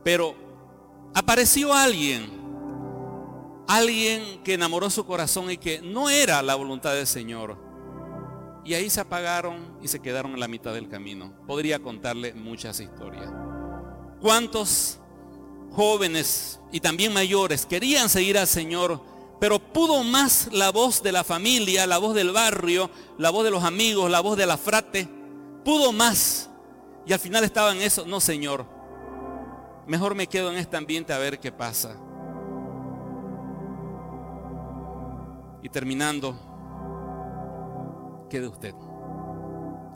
Pero 0.04 0.36
apareció 1.14 1.74
alguien, 1.74 2.30
alguien 3.68 4.42
que 4.44 4.54
enamoró 4.54 4.90
su 4.90 5.06
corazón 5.06 5.52
y 5.52 5.58
que 5.58 5.82
no 5.82 6.10
era 6.10 6.42
la 6.42 6.56
voluntad 6.56 6.94
del 6.94 7.08
Señor. 7.08 7.58
Y 8.64 8.74
ahí 8.74 8.90
se 8.90 9.00
apagaron 9.00 9.78
y 9.82 9.88
se 9.88 10.00
quedaron 10.00 10.34
en 10.34 10.40
la 10.40 10.48
mitad 10.48 10.74
del 10.74 10.90
camino. 10.90 11.34
Podría 11.48 11.80
contarle 11.80 12.34
muchas 12.34 12.80
historias. 12.80 13.32
¿Cuántos 14.22 15.00
jóvenes 15.72 16.60
y 16.72 16.80
también 16.80 17.14
mayores 17.14 17.66
querían 17.66 18.10
seguir 18.10 18.38
al 18.38 18.48
Señor? 18.48 19.02
Pero 19.40 19.60
pudo 19.60 20.04
más 20.04 20.50
la 20.52 20.72
voz 20.72 21.04
de 21.04 21.12
la 21.12 21.24
familia, 21.24 21.86
la 21.86 22.00
voz 22.00 22.16
del 22.16 22.32
barrio, 22.32 22.90
la 23.18 23.30
voz 23.30 23.44
de 23.44 23.52
los 23.52 23.64
amigos, 23.64 24.10
la 24.10 24.20
voz 24.20 24.38
de 24.38 24.46
la 24.46 24.58
frate. 24.58 25.08
Pudo 25.64 25.92
más. 25.92 26.50
Y 27.06 27.14
al 27.14 27.20
final 27.20 27.44
estaba 27.44 27.72
en 27.72 27.82
eso. 27.82 28.06
No, 28.06 28.20
Señor. 28.20 28.66
Mejor 29.86 30.16
me 30.16 30.28
quedo 30.28 30.52
en 30.52 30.58
este 30.58 30.76
ambiente 30.76 31.14
a 31.14 31.18
ver 31.20 31.40
qué 31.40 31.52
pasa. 31.52 31.96
Y 35.62 35.70
terminando, 35.70 36.36
quede 38.30 38.48
usted 38.48 38.74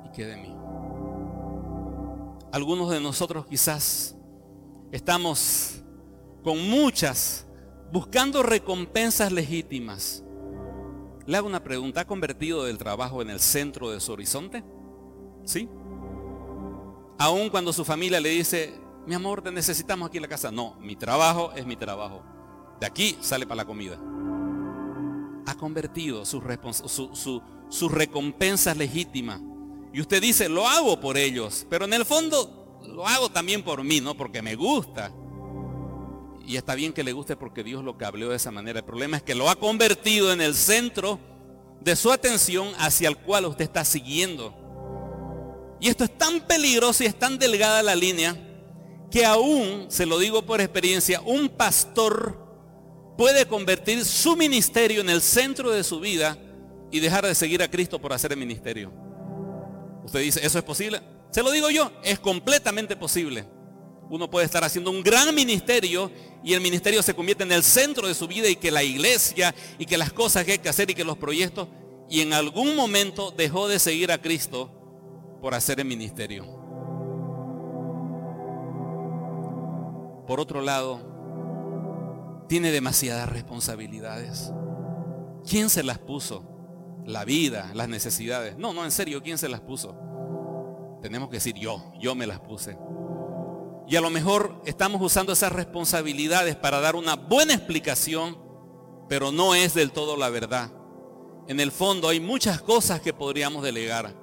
y 0.05 0.11
quede 0.11 0.37
mí. 0.37 0.55
Algunos 2.51 2.89
de 2.89 2.99
nosotros 2.99 3.45
quizás 3.45 4.15
estamos 4.91 5.81
con 6.43 6.69
muchas 6.69 7.45
buscando 7.91 8.43
recompensas 8.43 9.31
legítimas. 9.31 10.23
Le 11.25 11.37
hago 11.37 11.47
una 11.47 11.63
pregunta, 11.63 12.01
¿ha 12.01 12.07
convertido 12.07 12.67
el 12.67 12.77
trabajo 12.77 13.21
en 13.21 13.29
el 13.29 13.39
centro 13.39 13.91
de 13.91 13.99
su 13.99 14.11
horizonte? 14.13 14.63
¿Sí? 15.43 15.69
Aún 17.19 17.49
cuando 17.49 17.71
su 17.73 17.85
familia 17.85 18.19
le 18.19 18.29
dice, 18.29 18.73
mi 19.05 19.13
amor, 19.13 19.41
te 19.41 19.51
necesitamos 19.51 20.07
aquí 20.07 20.17
en 20.17 20.23
la 20.23 20.27
casa. 20.27 20.51
No, 20.51 20.75
mi 20.79 20.95
trabajo 20.95 21.51
es 21.55 21.65
mi 21.65 21.75
trabajo. 21.75 22.23
De 22.79 22.87
aquí 22.87 23.17
sale 23.21 23.45
para 23.45 23.57
la 23.57 23.65
comida. 23.65 23.99
Ha 25.45 25.55
convertido 25.55 26.25
sus 26.25 26.43
su, 26.85 27.41
su, 27.69 27.89
recompensas 27.89 28.75
legítimas. 28.77 29.41
Y 29.93 30.01
usted 30.01 30.21
dice, 30.21 30.49
lo 30.49 30.67
hago 30.67 30.99
por 30.99 31.17
ellos, 31.17 31.67
pero 31.69 31.85
en 31.85 31.93
el 31.93 32.05
fondo 32.05 32.79
lo 32.87 33.05
hago 33.05 33.29
también 33.29 33.61
por 33.63 33.83
mí, 33.83 34.01
no 34.01 34.15
porque 34.15 34.41
me 34.41 34.55
gusta. 34.55 35.11
Y 36.51 36.57
está 36.57 36.75
bien 36.75 36.91
que 36.91 37.05
le 37.05 37.13
guste 37.13 37.37
porque 37.37 37.63
Dios 37.63 37.81
lo 37.81 37.97
cableó 37.97 38.27
de 38.27 38.35
esa 38.35 38.51
manera. 38.51 38.79
El 38.79 38.85
problema 38.85 39.15
es 39.15 39.23
que 39.23 39.35
lo 39.35 39.49
ha 39.49 39.55
convertido 39.55 40.33
en 40.33 40.41
el 40.41 40.53
centro 40.53 41.17
de 41.79 41.95
su 41.95 42.11
atención 42.11 42.73
hacia 42.77 43.07
el 43.07 43.15
cual 43.15 43.45
usted 43.45 43.63
está 43.63 43.85
siguiendo. 43.85 44.53
Y 45.79 45.87
esto 45.87 46.03
es 46.03 46.17
tan 46.17 46.41
peligroso 46.41 47.05
y 47.05 47.07
es 47.07 47.17
tan 47.17 47.39
delgada 47.39 47.81
la 47.81 47.95
línea 47.95 48.35
que 49.09 49.25
aún, 49.25 49.85
se 49.87 50.05
lo 50.05 50.19
digo 50.19 50.41
por 50.41 50.59
experiencia, 50.59 51.21
un 51.21 51.47
pastor 51.47 52.37
puede 53.17 53.45
convertir 53.45 54.03
su 54.03 54.35
ministerio 54.35 54.99
en 54.99 55.09
el 55.09 55.21
centro 55.21 55.71
de 55.71 55.85
su 55.85 56.01
vida 56.01 56.37
y 56.91 56.99
dejar 56.99 57.25
de 57.25 57.33
seguir 57.33 57.63
a 57.63 57.71
Cristo 57.71 57.97
por 57.97 58.11
hacer 58.11 58.33
el 58.33 58.39
ministerio. 58.39 58.91
Usted 60.03 60.19
dice, 60.19 60.45
¿eso 60.45 60.57
es 60.57 60.65
posible? 60.65 61.01
Se 61.29 61.43
lo 61.43 61.51
digo 61.51 61.69
yo, 61.69 61.93
es 62.03 62.19
completamente 62.19 62.97
posible. 62.97 63.45
Uno 64.09 64.29
puede 64.29 64.45
estar 64.45 64.65
haciendo 64.65 64.91
un 64.91 65.01
gran 65.01 65.33
ministerio 65.33 66.11
y 66.43 66.53
el 66.53 66.61
ministerio 66.61 67.03
se 67.03 67.13
convierte 67.13 67.43
en 67.43 67.51
el 67.51 67.63
centro 67.63 68.07
de 68.07 68.13
su 68.13 68.27
vida 68.27 68.49
y 68.49 68.55
que 68.55 68.71
la 68.71 68.83
iglesia 68.83 69.53
y 69.77 69.85
que 69.85 69.97
las 69.97 70.11
cosas 70.11 70.43
que 70.45 70.53
hay 70.53 70.59
que 70.59 70.69
hacer 70.69 70.89
y 70.89 70.95
que 70.95 71.03
los 71.03 71.17
proyectos 71.17 71.67
y 72.09 72.21
en 72.21 72.33
algún 72.33 72.75
momento 72.75 73.31
dejó 73.31 73.67
de 73.67 73.79
seguir 73.79 74.11
a 74.11 74.21
Cristo 74.21 74.69
por 75.41 75.53
hacer 75.53 75.79
el 75.79 75.85
ministerio. 75.85 76.43
Por 80.27 80.39
otro 80.39 80.61
lado, 80.61 82.45
tiene 82.47 82.71
demasiadas 82.71 83.29
responsabilidades. 83.29 84.51
¿Quién 85.49 85.69
se 85.69 85.83
las 85.83 85.99
puso? 85.99 86.43
La 87.05 87.25
vida, 87.25 87.71
las 87.73 87.89
necesidades. 87.89 88.57
No, 88.57 88.73
no, 88.73 88.83
en 88.83 88.91
serio, 88.91 89.23
¿quién 89.23 89.37
se 89.37 89.49
las 89.49 89.61
puso? 89.61 89.97
Tenemos 91.01 91.29
que 91.29 91.37
decir 91.37 91.55
yo, 91.55 91.93
yo 91.99 92.13
me 92.13 92.27
las 92.27 92.39
puse. 92.39 92.77
Y 93.91 93.97
a 93.97 94.01
lo 94.01 94.09
mejor 94.09 94.61
estamos 94.65 95.01
usando 95.01 95.33
esas 95.33 95.51
responsabilidades 95.51 96.55
para 96.55 96.79
dar 96.79 96.95
una 96.95 97.17
buena 97.17 97.53
explicación, 97.53 98.37
pero 99.09 99.33
no 99.33 99.53
es 99.53 99.73
del 99.73 99.91
todo 99.91 100.15
la 100.15 100.29
verdad. 100.29 100.71
En 101.49 101.59
el 101.59 101.73
fondo 101.73 102.07
hay 102.07 102.21
muchas 102.21 102.61
cosas 102.61 103.01
que 103.01 103.11
podríamos 103.11 103.63
delegar. 103.63 104.15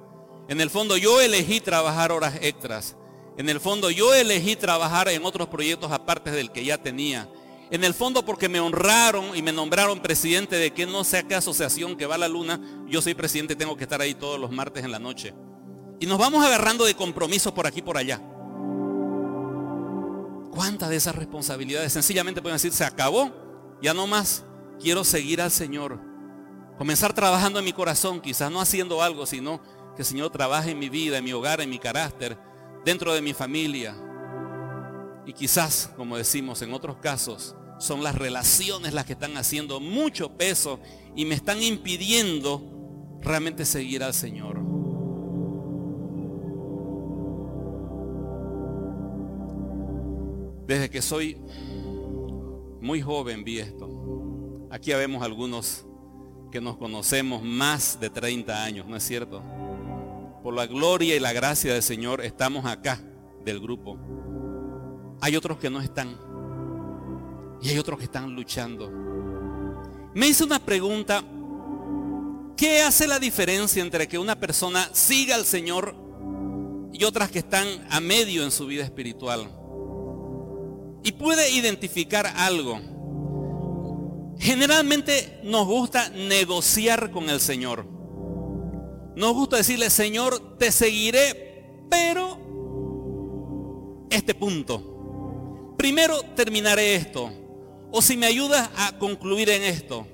En 0.47 0.59
el 0.59 0.71
fondo 0.71 0.97
yo 0.97 1.21
elegí 1.21 1.61
trabajar 1.61 2.11
horas 2.11 2.33
extras. 2.41 2.95
En 3.37 3.47
el 3.47 3.59
fondo 3.59 3.91
yo 3.91 4.11
elegí 4.15 4.55
trabajar 4.55 5.07
en 5.09 5.23
otros 5.23 5.49
proyectos 5.49 5.91
aparte 5.91 6.31
del 6.31 6.51
que 6.51 6.65
ya 6.65 6.79
tenía. 6.79 7.29
En 7.69 7.83
el 7.83 7.93
fondo 7.93 8.25
porque 8.25 8.49
me 8.49 8.59
honraron 8.59 9.37
y 9.37 9.43
me 9.43 9.51
nombraron 9.51 9.99
presidente 9.99 10.55
de 10.55 10.73
que 10.73 10.87
no 10.87 11.03
sea 11.03 11.21
qué 11.21 11.35
asociación 11.35 11.95
que 11.95 12.07
va 12.07 12.15
a 12.15 12.17
la 12.17 12.27
luna, 12.27 12.59
yo 12.87 13.03
soy 13.03 13.13
presidente 13.13 13.55
tengo 13.55 13.77
que 13.77 13.83
estar 13.83 14.01
ahí 14.01 14.15
todos 14.15 14.39
los 14.39 14.49
martes 14.49 14.83
en 14.83 14.91
la 14.91 14.97
noche. 14.97 15.35
Y 15.99 16.07
nos 16.07 16.17
vamos 16.17 16.43
agarrando 16.43 16.85
de 16.85 16.95
compromisos 16.95 17.53
por 17.53 17.67
aquí 17.67 17.83
por 17.83 17.97
allá. 17.97 18.19
¿Cuántas 20.51 20.89
de 20.89 20.95
esas 20.95 21.15
responsabilidades 21.15 21.93
sencillamente 21.93 22.41
pueden 22.41 22.55
decir, 22.55 22.71
se 22.71 22.83
acabó? 22.83 23.31
Ya 23.81 23.93
no 23.93 24.07
más. 24.07 24.43
Quiero 24.79 25.03
seguir 25.03 25.41
al 25.41 25.51
Señor. 25.51 25.99
Comenzar 26.77 27.13
trabajando 27.13 27.59
en 27.59 27.65
mi 27.65 27.73
corazón, 27.73 28.21
quizás 28.21 28.51
no 28.51 28.61
haciendo 28.61 29.03
algo, 29.03 29.25
sino 29.25 29.61
que 29.95 30.01
el 30.03 30.05
Señor 30.05 30.31
trabaje 30.31 30.71
en 30.71 30.79
mi 30.79 30.89
vida, 30.89 31.17
en 31.17 31.25
mi 31.25 31.33
hogar, 31.33 31.59
en 31.61 31.69
mi 31.69 31.77
carácter, 31.77 32.37
dentro 32.85 33.13
de 33.13 33.21
mi 33.21 33.33
familia. 33.33 33.95
Y 35.25 35.33
quizás, 35.33 35.91
como 35.97 36.17
decimos 36.17 36.61
en 36.61 36.73
otros 36.73 36.97
casos, 36.97 37.55
son 37.79 38.03
las 38.03 38.15
relaciones 38.15 38.93
las 38.93 39.05
que 39.05 39.13
están 39.13 39.37
haciendo 39.37 39.79
mucho 39.79 40.37
peso 40.37 40.79
y 41.15 41.25
me 41.25 41.35
están 41.35 41.61
impidiendo 41.61 42.63
realmente 43.21 43.65
seguir 43.65 44.03
al 44.03 44.13
Señor. 44.13 44.59
Desde 50.69 50.87
que 50.87 51.01
soy 51.01 51.35
muy 52.79 53.01
joven 53.01 53.43
vi 53.43 53.57
esto. 53.57 53.89
Aquí 54.69 54.93
vemos 54.93 55.23
algunos 55.23 55.83
que 56.51 56.61
nos 56.61 56.77
conocemos 56.77 57.41
más 57.41 57.99
de 57.99 58.11
30 58.11 58.65
años, 58.65 58.85
¿no 58.85 58.95
es 58.95 59.01
cierto? 59.01 59.41
Por 60.43 60.53
la 60.53 60.67
gloria 60.67 61.15
y 61.15 61.19
la 61.19 61.33
gracia 61.33 61.73
del 61.73 61.81
Señor 61.81 62.23
estamos 62.23 62.65
acá 62.65 63.01
del 63.43 63.59
grupo. 63.59 63.97
Hay 65.21 65.35
otros 65.35 65.57
que 65.57 65.71
no 65.71 65.81
están. 65.81 66.15
Y 67.63 67.69
hay 67.69 67.79
otros 67.79 67.97
que 67.97 68.05
están 68.05 68.35
luchando. 68.35 68.91
Me 70.13 70.27
hice 70.27 70.43
una 70.43 70.59
pregunta. 70.59 71.23
¿Qué 72.55 72.83
hace 72.83 73.07
la 73.07 73.17
diferencia 73.17 73.81
entre 73.81 74.07
que 74.07 74.19
una 74.19 74.39
persona 74.39 74.87
siga 74.93 75.33
al 75.33 75.45
Señor 75.45 75.95
y 76.93 77.05
otras 77.05 77.31
que 77.31 77.39
están 77.39 77.65
a 77.89 77.99
medio 77.99 78.43
en 78.43 78.51
su 78.51 78.67
vida 78.67 78.83
espiritual? 78.83 79.58
Y 81.03 81.11
puede 81.13 81.51
identificar 81.51 82.27
algo 82.27 82.79
Generalmente 84.39 85.41
nos 85.43 85.67
gusta 85.67 86.09
negociar 86.09 87.11
con 87.11 87.29
el 87.29 87.41
Señor. 87.41 87.85
Nos 89.15 89.33
gusta 89.33 89.57
decirle, 89.57 89.89
Señor, 89.89 90.57
te 90.57 90.71
seguiré, 90.71 91.83
pero 91.89 92.39
este 94.09 94.33
punto. 94.33 95.75
Primero 95.77 96.21
terminaré 96.37 96.95
esto. 96.95 97.29
O 97.91 98.01
si 98.01 98.15
me 98.15 98.27
ayudas 98.27 98.69
a 98.77 98.97
concluir 98.97 99.49
en 99.49 99.63
esto. 99.63 100.07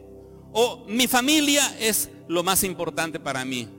O 0.53 0.85
mi 0.87 1.05
familia 1.05 1.61
es 1.79 2.09
lo 2.27 2.41
más 2.41 2.63
importante 2.63 3.19
para 3.19 3.45
mí. 3.45 3.69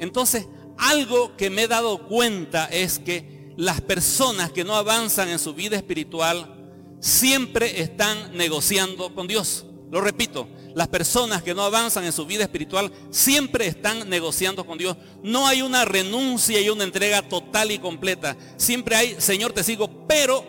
Entonces, 0.00 0.46
algo 0.76 1.34
que 1.34 1.48
me 1.48 1.62
he 1.62 1.68
dado 1.68 2.06
cuenta 2.06 2.66
es 2.66 2.98
que 2.98 3.37
las 3.58 3.80
personas 3.80 4.52
que 4.52 4.62
no 4.62 4.76
avanzan 4.76 5.28
en 5.28 5.40
su 5.40 5.52
vida 5.52 5.76
espiritual 5.76 6.54
siempre 7.00 7.80
están 7.80 8.36
negociando 8.36 9.12
con 9.12 9.26
Dios. 9.26 9.66
Lo 9.90 10.00
repito, 10.00 10.46
las 10.76 10.86
personas 10.86 11.42
que 11.42 11.56
no 11.56 11.64
avanzan 11.64 12.04
en 12.04 12.12
su 12.12 12.24
vida 12.24 12.44
espiritual 12.44 12.92
siempre 13.10 13.66
están 13.66 14.08
negociando 14.08 14.64
con 14.64 14.78
Dios. 14.78 14.96
No 15.24 15.48
hay 15.48 15.62
una 15.62 15.84
renuncia 15.84 16.60
y 16.60 16.68
una 16.68 16.84
entrega 16.84 17.28
total 17.28 17.72
y 17.72 17.80
completa. 17.80 18.36
Siempre 18.56 18.94
hay, 18.94 19.20
Señor, 19.20 19.52
te 19.52 19.64
sigo, 19.64 20.06
pero... 20.06 20.44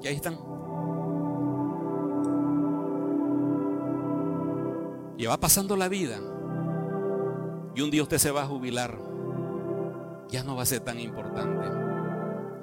Y 0.00 0.06
ahí 0.06 0.14
están. 0.14 0.38
Y 5.18 5.26
va 5.26 5.40
pasando 5.40 5.76
la 5.76 5.88
vida. 5.88 6.20
Y 7.74 7.80
un 7.80 7.90
día 7.90 8.04
usted 8.04 8.18
se 8.18 8.30
va 8.30 8.42
a 8.42 8.46
jubilar. 8.46 9.07
Ya 10.28 10.42
no 10.44 10.56
va 10.56 10.62
a 10.62 10.66
ser 10.66 10.80
tan 10.80 11.00
importante. 11.00 11.66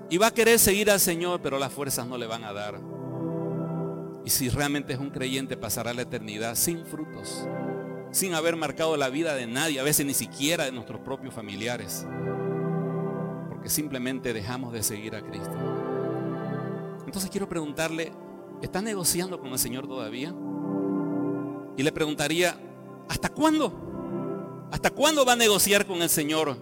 Y 0.09 0.17
va 0.17 0.27
a 0.27 0.33
querer 0.33 0.59
seguir 0.59 0.91
al 0.91 0.99
Señor, 0.99 1.41
pero 1.41 1.57
las 1.57 1.73
fuerzas 1.73 2.07
no 2.07 2.17
le 2.17 2.27
van 2.27 2.43
a 2.43 2.53
dar. 2.53 2.79
Y 4.23 4.29
si 4.29 4.49
realmente 4.49 4.93
es 4.93 4.99
un 4.99 5.09
creyente, 5.09 5.55
pasará 5.57 5.93
la 5.93 6.01
eternidad 6.01 6.55
sin 6.55 6.85
frutos, 6.85 7.47
sin 8.11 8.33
haber 8.33 8.55
marcado 8.55 8.97
la 8.97 9.09
vida 9.09 9.35
de 9.35 9.45
nadie, 9.45 9.79
a 9.79 9.83
veces 9.83 10.05
ni 10.05 10.15
siquiera 10.15 10.65
de 10.65 10.71
nuestros 10.71 10.99
propios 11.01 11.33
familiares, 11.33 12.07
porque 13.49 13.69
simplemente 13.69 14.33
dejamos 14.33 14.73
de 14.73 14.81
seguir 14.81 15.15
a 15.15 15.21
Cristo. 15.21 15.53
Entonces 17.05 17.29
quiero 17.29 17.47
preguntarle, 17.47 18.11
¿está 18.63 18.81
negociando 18.81 19.39
con 19.39 19.51
el 19.51 19.59
Señor 19.59 19.87
todavía? 19.87 20.33
Y 21.77 21.83
le 21.83 21.91
preguntaría, 21.91 22.57
¿hasta 23.07 23.29
cuándo? 23.29 24.67
¿Hasta 24.71 24.89
cuándo 24.89 25.23
va 25.23 25.33
a 25.33 25.37
negociar 25.37 25.85
con 25.85 26.01
el 26.01 26.09
Señor? 26.09 26.57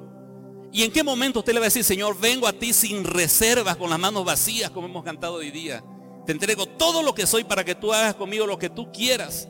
¿Y 0.73 0.81
en 0.81 0.91
qué 0.91 1.03
momento 1.03 1.39
usted 1.39 1.53
le 1.53 1.59
va 1.59 1.65
a 1.65 1.69
decir, 1.69 1.83
Señor, 1.83 2.19
vengo 2.19 2.47
a 2.47 2.51
ti 2.51 2.73
sin 2.73 3.03
reservas, 3.03 3.77
con 3.77 3.91
las 3.91 3.99
manos 3.99 4.25
vacías, 4.25 4.71
como 4.71 4.87
hemos 4.87 5.03
cantado 5.03 5.35
hoy 5.35 5.51
día? 5.51 5.83
Te 6.25 6.31
entrego 6.31 6.65
todo 6.65 7.03
lo 7.03 7.13
que 7.13 7.27
soy 7.27 7.43
para 7.43 7.63
que 7.63 7.75
tú 7.75 7.93
hagas 7.93 8.15
conmigo 8.15 8.47
lo 8.47 8.57
que 8.57 8.71
tú 8.71 8.91
quieras. 8.91 9.47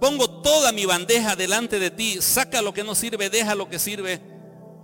Pongo 0.00 0.30
toda 0.40 0.70
mi 0.70 0.86
bandeja 0.86 1.34
delante 1.34 1.80
de 1.80 1.90
ti. 1.90 2.18
Saca 2.22 2.62
lo 2.62 2.72
que 2.72 2.84
no 2.84 2.94
sirve, 2.94 3.28
deja 3.30 3.56
lo 3.56 3.68
que 3.68 3.80
sirve. 3.80 4.20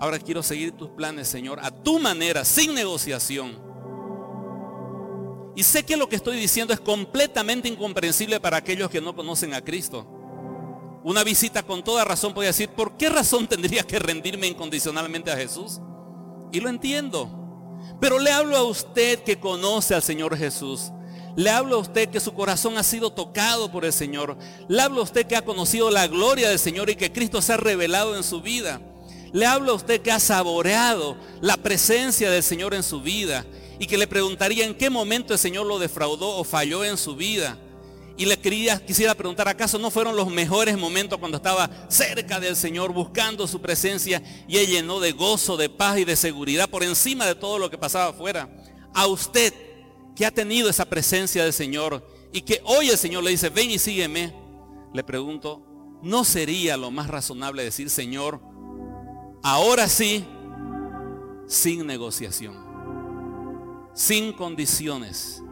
Ahora 0.00 0.18
quiero 0.18 0.42
seguir 0.42 0.72
tus 0.72 0.90
planes, 0.90 1.28
Señor, 1.28 1.60
a 1.62 1.70
tu 1.70 2.00
manera, 2.00 2.44
sin 2.44 2.74
negociación. 2.74 3.62
Y 5.54 5.62
sé 5.62 5.84
que 5.84 5.96
lo 5.96 6.08
que 6.08 6.16
estoy 6.16 6.36
diciendo 6.36 6.74
es 6.74 6.80
completamente 6.80 7.68
incomprensible 7.68 8.40
para 8.40 8.56
aquellos 8.56 8.90
que 8.90 9.00
no 9.00 9.14
conocen 9.14 9.54
a 9.54 9.62
Cristo. 9.62 10.13
Una 11.04 11.22
visita 11.22 11.62
con 11.62 11.84
toda 11.84 12.02
razón 12.02 12.32
puede 12.32 12.48
decir, 12.48 12.70
¿por 12.70 12.96
qué 12.96 13.10
razón 13.10 13.46
tendría 13.46 13.82
que 13.82 13.98
rendirme 13.98 14.46
incondicionalmente 14.46 15.30
a 15.30 15.36
Jesús? 15.36 15.78
Y 16.50 16.60
lo 16.60 16.70
entiendo. 16.70 17.28
Pero 18.00 18.18
le 18.18 18.32
hablo 18.32 18.56
a 18.56 18.64
usted 18.64 19.22
que 19.22 19.38
conoce 19.38 19.94
al 19.94 20.02
Señor 20.02 20.34
Jesús. 20.34 20.90
Le 21.36 21.50
hablo 21.50 21.76
a 21.76 21.80
usted 21.80 22.08
que 22.08 22.20
su 22.20 22.32
corazón 22.32 22.78
ha 22.78 22.82
sido 22.82 23.12
tocado 23.12 23.70
por 23.70 23.84
el 23.84 23.92
Señor. 23.92 24.38
Le 24.66 24.80
hablo 24.80 25.00
a 25.00 25.04
usted 25.04 25.26
que 25.26 25.36
ha 25.36 25.44
conocido 25.44 25.90
la 25.90 26.06
gloria 26.06 26.48
del 26.48 26.58
Señor 26.58 26.88
y 26.88 26.96
que 26.96 27.12
Cristo 27.12 27.42
se 27.42 27.52
ha 27.52 27.58
revelado 27.58 28.16
en 28.16 28.24
su 28.24 28.40
vida. 28.40 28.80
Le 29.34 29.44
hablo 29.44 29.72
a 29.72 29.74
usted 29.74 30.00
que 30.00 30.10
ha 30.10 30.20
saboreado 30.20 31.18
la 31.42 31.58
presencia 31.58 32.30
del 32.30 32.42
Señor 32.42 32.72
en 32.72 32.82
su 32.82 33.02
vida 33.02 33.44
y 33.78 33.86
que 33.86 33.98
le 33.98 34.06
preguntaría 34.06 34.64
en 34.64 34.74
qué 34.74 34.88
momento 34.88 35.34
el 35.34 35.38
Señor 35.38 35.66
lo 35.66 35.78
defraudó 35.78 36.36
o 36.36 36.44
falló 36.44 36.82
en 36.82 36.96
su 36.96 37.14
vida. 37.14 37.58
Y 38.16 38.26
le 38.26 38.38
quería, 38.38 38.84
quisiera 38.84 39.14
preguntar, 39.14 39.48
¿acaso 39.48 39.78
no 39.78 39.90
fueron 39.90 40.16
los 40.16 40.30
mejores 40.30 40.78
momentos 40.78 41.18
cuando 41.18 41.36
estaba 41.36 41.68
cerca 41.88 42.38
del 42.38 42.54
Señor, 42.54 42.92
buscando 42.92 43.46
su 43.48 43.60
presencia 43.60 44.22
y 44.46 44.58
Él 44.58 44.68
llenó 44.68 45.00
de 45.00 45.12
gozo, 45.12 45.56
de 45.56 45.68
paz 45.68 45.98
y 45.98 46.04
de 46.04 46.14
seguridad 46.14 46.70
por 46.70 46.84
encima 46.84 47.26
de 47.26 47.34
todo 47.34 47.58
lo 47.58 47.70
que 47.70 47.78
pasaba 47.78 48.10
afuera? 48.10 48.48
A 48.94 49.06
usted 49.06 49.52
que 50.14 50.24
ha 50.24 50.30
tenido 50.30 50.70
esa 50.70 50.84
presencia 50.84 51.42
del 51.42 51.52
Señor 51.52 52.06
y 52.32 52.42
que 52.42 52.60
hoy 52.64 52.88
el 52.88 52.98
Señor 52.98 53.24
le 53.24 53.30
dice, 53.30 53.48
ven 53.48 53.70
y 53.70 53.78
sígueme, 53.78 54.32
le 54.92 55.02
pregunto, 55.02 55.60
¿no 56.02 56.24
sería 56.24 56.76
lo 56.76 56.92
más 56.92 57.08
razonable 57.08 57.64
decir, 57.64 57.90
Señor, 57.90 58.40
ahora 59.42 59.88
sí, 59.88 60.24
sin 61.48 61.84
negociación? 61.84 62.64
sin 63.94 64.32
condiciones 64.32 65.42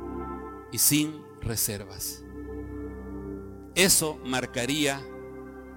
y 0.73 0.79
sin 0.79 1.23
reservas. 1.41 2.22
Eso 3.75 4.19
marcaría 4.25 5.01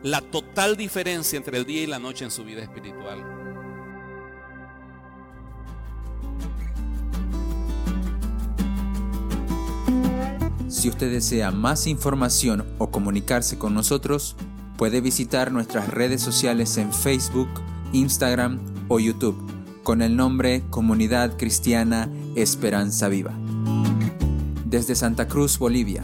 la 0.04 0.22
total 0.22 0.76
diferencia 0.76 1.38
entre 1.38 1.58
el 1.58 1.66
día 1.66 1.84
y 1.84 1.88
la 1.88 2.00
noche 2.00 2.26
en 2.26 2.32
su 2.32 2.44
vida 2.44 2.62
espiritual. 2.62 3.24
Si 10.68 10.90
usted 10.90 11.12
desea 11.12 11.52
más 11.52 11.88
información 11.88 12.66
o 12.78 12.92
comunicarse 12.92 13.58
con 13.58 13.74
nosotros, 13.74 14.36
puede 14.78 15.02
visitar 15.02 15.52
nuestras 15.52 15.88
redes 15.88 16.22
sociales 16.22 16.78
en 16.78 16.94
Facebook, 16.94 17.50
Instagram 17.94 18.60
o 18.90 19.00
YouTube 19.00 19.56
con 19.84 20.02
el 20.02 20.16
nombre 20.16 20.64
Comunidad 20.70 21.38
Cristiana 21.38 22.10
Esperanza 22.36 23.08
Viva. 23.08 23.34
Desde 24.66 24.96
Santa 24.96 25.28
Cruz, 25.28 25.58
Bolivia. 25.60 26.04